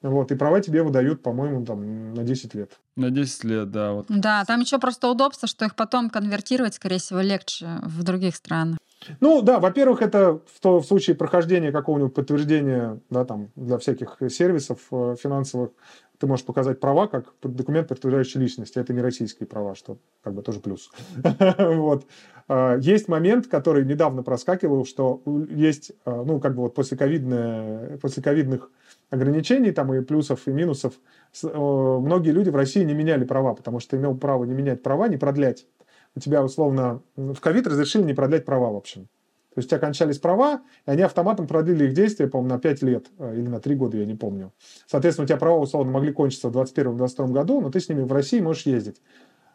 Вот, 0.00 0.30
и 0.30 0.36
права 0.36 0.60
тебе 0.60 0.82
выдают, 0.82 1.22
по-моему, 1.22 1.64
там 1.64 2.14
на 2.14 2.22
10 2.22 2.54
лет. 2.54 2.78
На 2.96 3.10
10 3.10 3.44
лет, 3.44 3.70
да. 3.70 3.92
Вот. 3.92 4.06
Да, 4.08 4.44
там 4.44 4.60
еще 4.60 4.78
просто 4.78 5.10
удобство, 5.10 5.48
что 5.48 5.64
их 5.64 5.74
потом 5.74 6.08
конвертировать, 6.08 6.74
скорее 6.74 6.98
всего, 6.98 7.20
легче 7.20 7.66
в 7.82 8.02
других 8.04 8.36
странах. 8.36 8.78
Ну 9.20 9.42
да, 9.42 9.58
во-первых, 9.60 10.02
это 10.02 10.40
в, 10.46 10.60
то, 10.60 10.80
в 10.80 10.86
случае 10.86 11.16
прохождения 11.16 11.72
какого-нибудь 11.72 12.14
подтверждения 12.14 13.00
да, 13.10 13.24
там, 13.24 13.50
для 13.54 13.78
всяких 13.78 14.18
сервисов 14.28 14.80
э, 14.90 15.14
финансовых, 15.20 15.70
ты 16.18 16.26
можешь 16.26 16.44
показать 16.44 16.80
права 16.80 17.06
как 17.06 17.32
документ, 17.42 17.88
подтверждающий 17.88 18.40
личность. 18.40 18.76
Это 18.76 18.92
не 18.92 19.00
российские 19.00 19.46
права, 19.46 19.74
что 19.74 19.98
как 20.22 20.34
бы 20.34 20.42
тоже 20.42 20.60
плюс. 20.60 20.90
вот. 21.58 22.06
А, 22.48 22.76
есть 22.78 23.08
момент, 23.08 23.46
который 23.46 23.84
недавно 23.84 24.22
проскакивал, 24.22 24.84
что 24.84 25.22
есть, 25.48 25.92
а, 26.04 26.24
ну, 26.24 26.40
как 26.40 26.56
бы 26.56 26.62
вот 26.62 26.74
после, 26.74 26.96
после 28.02 28.22
ковидных 28.22 28.70
ограничений 29.10 29.72
там 29.72 29.92
и 29.94 30.00
плюсов, 30.00 30.46
и 30.46 30.50
минусов, 30.50 30.94
многие 31.42 32.30
люди 32.30 32.50
в 32.50 32.56
России 32.56 32.84
не 32.84 32.94
меняли 32.94 33.24
права, 33.24 33.54
потому 33.54 33.80
что 33.80 33.96
имел 33.96 34.16
право 34.16 34.44
не 34.44 34.54
менять 34.54 34.82
права, 34.82 35.08
не 35.08 35.16
продлять. 35.16 35.66
У 36.14 36.20
тебя 36.20 36.42
условно 36.42 37.02
в 37.16 37.38
ковид 37.40 37.66
разрешили 37.66 38.02
не 38.02 38.14
продлять 38.14 38.44
права, 38.44 38.70
в 38.70 38.76
общем. 38.76 39.08
То 39.54 39.60
есть 39.60 39.68
у 39.68 39.70
тебя 39.70 39.80
кончались 39.80 40.18
права, 40.18 40.62
и 40.86 40.90
они 40.90 41.02
автоматом 41.02 41.46
продлили 41.46 41.86
их 41.86 41.92
действие, 41.92 42.28
по-моему, 42.28 42.54
на 42.54 42.60
5 42.60 42.82
лет 42.82 43.06
э, 43.18 43.34
или 43.38 43.48
на 43.48 43.60
3 43.60 43.74
года, 43.74 43.96
я 43.96 44.06
не 44.06 44.14
помню. 44.14 44.52
Соответственно, 44.86 45.24
у 45.24 45.26
тебя 45.26 45.36
права, 45.36 45.58
условно, 45.58 45.90
могли 45.90 46.12
кончиться 46.12 46.48
в 46.48 46.56
2021-2022 46.56 47.32
году, 47.32 47.60
но 47.60 47.70
ты 47.70 47.80
с 47.80 47.88
ними 47.88 48.02
в 48.02 48.12
России 48.12 48.40
можешь 48.40 48.66
ездить. 48.66 49.00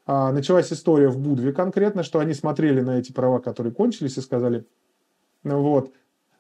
А, 0.05 0.33
началась 0.33 0.73
история 0.73 1.07
в 1.07 1.17
Будве 1.17 1.53
конкретно, 1.53 2.03
что 2.03 2.19
они 2.19 2.33
смотрели 2.33 2.81
на 2.81 2.99
эти 2.99 3.13
права, 3.13 3.39
которые 3.39 3.73
кончились, 3.73 4.17
и 4.17 4.21
сказали, 4.21 4.65
ну 5.43 5.61
вот, 5.61 5.93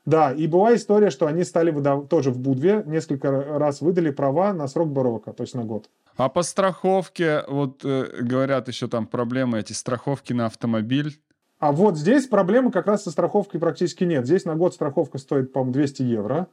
да, 0.05 0.33
и 0.33 0.47
была 0.47 0.75
история, 0.75 1.09
что 1.09 1.27
они 1.27 1.43
стали 1.43 1.71
выдав... 1.71 2.07
тоже 2.09 2.31
в 2.31 2.37
Будве 2.37 2.83
несколько 2.85 3.31
раз 3.31 3.81
выдали 3.81 4.11
права 4.11 4.53
на 4.53 4.67
срок 4.67 4.89
Борока, 4.89 5.31
то 5.31 5.43
есть 5.43 5.55
на 5.55 5.63
год. 5.63 5.89
А 6.17 6.29
по 6.29 6.43
страховке, 6.43 7.43
вот 7.47 7.85
э, 7.85 8.21
говорят 8.21 8.67
еще 8.67 8.87
там 8.87 9.07
проблемы 9.07 9.59
эти 9.59 9.73
страховки 9.73 10.33
на 10.33 10.47
автомобиль. 10.47 11.21
А 11.59 11.71
вот 11.71 11.97
здесь 11.97 12.27
проблемы 12.27 12.71
как 12.71 12.87
раз 12.87 13.03
со 13.03 13.11
страховкой 13.11 13.61
практически 13.61 14.03
нет. 14.03 14.25
Здесь 14.25 14.43
на 14.43 14.55
год 14.55 14.73
страховка 14.73 15.17
стоит, 15.17 15.53
по-моему, 15.53 15.73
200 15.73 16.01
евро. 16.03 16.47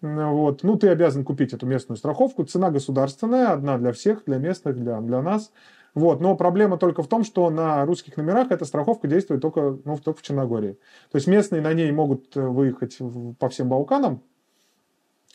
Вот. 0.00 0.62
Ну, 0.62 0.76
ты 0.76 0.88
обязан 0.88 1.24
купить 1.24 1.52
эту 1.52 1.66
местную 1.66 1.96
страховку. 1.96 2.44
Цена 2.44 2.70
государственная, 2.70 3.50
одна 3.50 3.78
для 3.78 3.92
всех, 3.92 4.24
для 4.24 4.38
местных, 4.38 4.76
для, 4.76 5.00
для 5.00 5.22
нас. 5.22 5.50
Вот. 5.94 6.20
Но 6.20 6.36
проблема 6.36 6.78
только 6.78 7.02
в 7.02 7.08
том, 7.08 7.24
что 7.24 7.50
на 7.50 7.84
русских 7.84 8.16
номерах 8.16 8.50
эта 8.50 8.64
страховка 8.64 9.08
действует 9.08 9.42
только, 9.42 9.78
ну, 9.84 9.98
только 9.98 10.20
в 10.20 10.22
Черногории. 10.22 10.78
То 11.10 11.16
есть 11.16 11.26
местные 11.26 11.60
на 11.60 11.72
ней 11.72 11.92
могут 11.92 12.36
э, 12.36 12.40
выехать 12.40 12.98
по 13.38 13.48
всем 13.48 13.68
Балканам, 13.68 14.22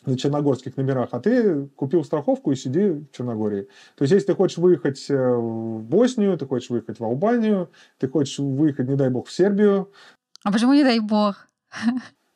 на 0.06 0.16
черногорских 0.16 0.76
номерах, 0.76 1.08
а 1.12 1.20
ты 1.20 1.66
купил 1.76 2.04
страховку 2.04 2.52
и 2.52 2.56
сиди 2.56 2.90
в 2.90 3.10
Черногории. 3.10 3.68
То 3.96 4.02
есть, 4.04 4.12
если 4.12 4.28
ты 4.28 4.34
хочешь 4.34 4.58
выехать 4.58 5.06
э, 5.10 5.34
в 5.34 5.82
Боснию, 5.82 6.36
ты 6.38 6.46
хочешь 6.46 6.70
выехать 6.70 7.00
в 7.00 7.04
Албанию, 7.04 7.70
ты 7.98 8.08
хочешь 8.08 8.38
выехать, 8.38 8.88
не 8.88 8.96
дай 8.96 9.10
бог, 9.10 9.26
в 9.26 9.32
Сербию. 9.32 9.90
А 10.44 10.52
почему 10.52 10.72
не 10.72 10.84
дай 10.84 11.00
бог? 11.00 11.48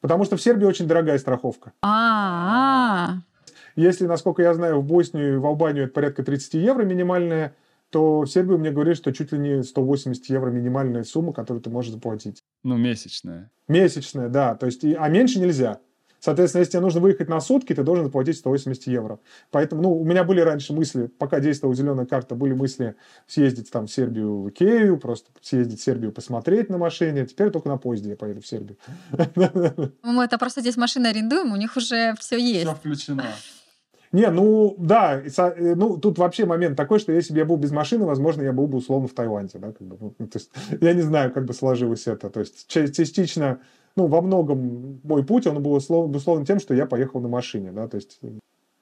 Потому 0.00 0.24
что 0.24 0.36
в 0.36 0.42
Сербии 0.42 0.66
очень 0.66 0.86
дорогая 0.86 1.18
страховка. 1.18 1.72
А, 1.82 3.08
-а, 3.08 3.14
-а. 3.14 3.32
Если, 3.76 4.06
насколько 4.06 4.42
я 4.42 4.52
знаю, 4.54 4.80
в 4.80 4.84
Боснию 4.84 5.34
и 5.34 5.36
в 5.38 5.46
Албанию 5.46 5.84
это 5.84 5.94
порядка 5.94 6.22
30 6.22 6.54
евро 6.54 6.82
минимальная, 6.82 7.54
то 7.92 8.22
в 8.22 8.26
Сербию 8.26 8.58
мне 8.58 8.70
говорят, 8.70 8.96
что 8.96 9.12
чуть 9.12 9.32
ли 9.32 9.38
не 9.38 9.62
180 9.62 10.24
евро 10.30 10.50
минимальная 10.50 11.04
сумма, 11.04 11.34
которую 11.34 11.62
ты 11.62 11.68
можешь 11.68 11.92
заплатить. 11.92 12.42
Ну, 12.64 12.78
месячная. 12.78 13.50
Месячная, 13.68 14.30
да. 14.30 14.54
То 14.54 14.64
есть, 14.64 14.82
а 14.82 15.08
меньше 15.08 15.38
нельзя. 15.38 15.78
Соответственно, 16.18 16.60
если 16.60 16.72
тебе 16.72 16.82
нужно 16.82 17.00
выехать 17.00 17.28
на 17.28 17.38
сутки, 17.40 17.74
ты 17.74 17.82
должен 17.82 18.06
заплатить 18.06 18.38
180 18.38 18.86
евро. 18.86 19.18
Поэтому, 19.50 19.82
ну, 19.82 19.92
у 19.92 20.04
меня 20.04 20.24
были 20.24 20.40
раньше 20.40 20.72
мысли, 20.72 21.06
пока 21.06 21.38
действовала 21.38 21.74
зеленая 21.74 22.06
карта, 22.06 22.34
были 22.34 22.54
мысли 22.54 22.94
съездить 23.26 23.70
там 23.70 23.86
в 23.88 23.92
Сербию, 23.92 24.40
в 24.40 24.48
Икею, 24.48 24.98
просто 24.98 25.30
съездить 25.42 25.80
в 25.80 25.84
Сербию, 25.84 26.12
посмотреть 26.12 26.70
на 26.70 26.78
машине. 26.78 27.26
Теперь 27.26 27.50
только 27.50 27.68
на 27.68 27.76
поезде 27.76 28.10
я 28.10 28.16
поеду 28.16 28.40
в 28.40 28.46
Сербию. 28.46 28.78
Мы 30.02 30.24
это 30.24 30.38
просто 30.38 30.62
здесь 30.62 30.76
машины 30.76 31.08
арендуем, 31.08 31.52
у 31.52 31.56
них 31.56 31.76
уже 31.76 32.14
все 32.18 32.38
есть. 32.38 32.62
Все 32.62 32.74
включено. 32.74 33.24
Не, 34.12 34.30
ну 34.30 34.74
да, 34.78 35.20
э, 35.20 35.74
ну 35.74 35.96
тут 35.96 36.18
вообще 36.18 36.44
момент 36.44 36.76
такой, 36.76 36.98
что 36.98 37.12
если 37.12 37.32
бы 37.32 37.38
я 37.38 37.44
был 37.46 37.56
без 37.56 37.72
машины, 37.72 38.04
возможно, 38.04 38.42
я 38.42 38.52
был 38.52 38.66
бы 38.66 38.78
условно 38.78 39.08
в 39.08 39.14
Таиланде, 39.14 39.58
да, 39.58 39.72
как 39.72 39.86
бы, 39.86 39.96
ну, 39.98 40.26
то 40.26 40.38
есть 40.38 40.50
я 40.80 40.92
не 40.92 41.00
знаю, 41.00 41.32
как 41.32 41.46
бы 41.46 41.54
сложилось 41.54 42.06
это, 42.06 42.28
то 42.28 42.40
есть 42.40 42.68
частично 42.68 43.60
ну, 43.96 44.06
во 44.06 44.22
многом 44.22 45.00
мой 45.02 45.24
путь, 45.24 45.46
он 45.46 45.62
был 45.62 45.72
условно 45.72 46.46
тем, 46.46 46.60
что 46.60 46.74
я 46.74 46.86
поехал 46.86 47.20
на 47.20 47.28
машине, 47.28 47.72
да, 47.72 47.88
то 47.88 47.96
есть, 47.96 48.20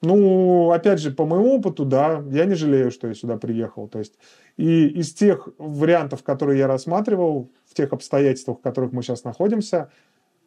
ну, 0.02 0.70
опять 0.70 1.00
же, 1.00 1.10
по 1.10 1.26
моему 1.26 1.56
опыту, 1.56 1.84
да, 1.84 2.24
я 2.30 2.44
не 2.44 2.54
жалею, 2.54 2.90
что 2.90 3.08
я 3.08 3.14
сюда 3.14 3.36
приехал, 3.36 3.88
то 3.88 3.98
есть, 3.98 4.18
и 4.56 4.86
из 4.86 5.12
тех 5.12 5.48
вариантов, 5.58 6.22
которые 6.22 6.58
я 6.58 6.66
рассматривал, 6.66 7.50
в 7.66 7.74
тех 7.74 7.92
обстоятельствах, 7.92 8.58
в 8.58 8.62
которых 8.62 8.92
мы 8.92 9.02
сейчас 9.02 9.22
находимся, 9.24 9.90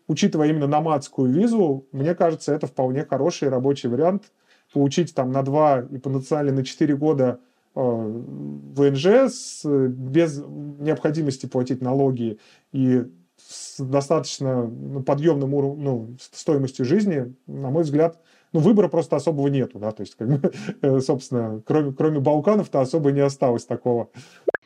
учитывая 0.08 0.50
именно 0.50 0.68
номадскую 0.68 1.32
визу, 1.32 1.88
мне 1.92 2.16
кажется, 2.16 2.54
это 2.54 2.68
вполне 2.68 3.06
хороший 3.06 3.50
рабочий 3.50 3.88
вариант, 3.88 4.32
получить 4.74 5.14
там 5.14 5.32
на 5.32 5.44
2 5.44 5.82
и 5.92 5.98
потенциально 5.98 6.52
на 6.52 6.66
4 6.66 6.96
года 6.96 7.40
э, 7.76 7.80
ВНЖ 7.80 9.06
с, 9.06 9.64
без 9.66 10.40
необходимости 10.80 11.46
платить 11.46 11.82
налоги 11.82 12.40
и 12.72 13.04
с 13.38 13.80
достаточно 13.84 14.66
ну, 14.66 15.02
подъемным 15.02 15.54
уровнем, 15.54 15.84
ну, 15.84 16.18
стоимостью 16.32 16.86
жизни, 16.86 17.34
на 17.48 17.70
мой 17.70 17.84
взгляд, 17.84 18.20
ну, 18.54 18.60
выбора 18.60 18.88
просто 18.88 19.16
особого 19.16 19.48
нету, 19.48 19.80
да, 19.80 19.92
то 19.92 20.02
есть, 20.02 20.16
как 20.16 20.28
бы, 20.28 20.52
э, 20.82 21.00
собственно, 21.00 21.62
кроме, 21.66 21.92
кроме 21.92 22.20
Балканов-то 22.20 22.82
особо 22.82 23.12
не 23.12 23.22
осталось 23.22 23.66
такого. 23.66 24.10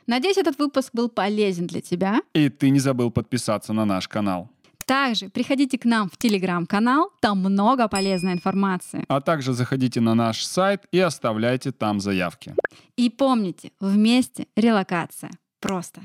Надеюсь, 0.07 0.37
этот 0.37 0.57
выпуск 0.57 0.91
был 0.93 1.09
полезен 1.09 1.67
для 1.67 1.81
тебя. 1.81 2.21
И 2.33 2.47
ты 2.47 2.69
не 2.69 2.79
забыл 2.79 3.11
подписаться 3.11 3.73
на 3.73 3.83
наш 3.83 4.07
канал. 4.07 4.49
Также 4.88 5.28
приходите 5.28 5.78
к 5.78 5.84
нам 5.84 6.10
в 6.10 6.15
телеграм-канал, 6.17 7.12
там 7.19 7.39
много 7.39 7.89
полезной 7.89 8.32
информации. 8.32 9.04
А 9.10 9.19
также 9.19 9.52
заходите 9.52 10.00
на 10.00 10.15
наш 10.15 10.45
сайт 10.45 10.86
и 10.93 11.00
оставляйте 11.00 11.73
там 11.73 12.00
заявки. 12.00 12.56
И 12.95 13.10
помните, 13.10 13.71
вместе 13.82 14.47
релокация. 14.56 15.32
Просто. 15.60 16.02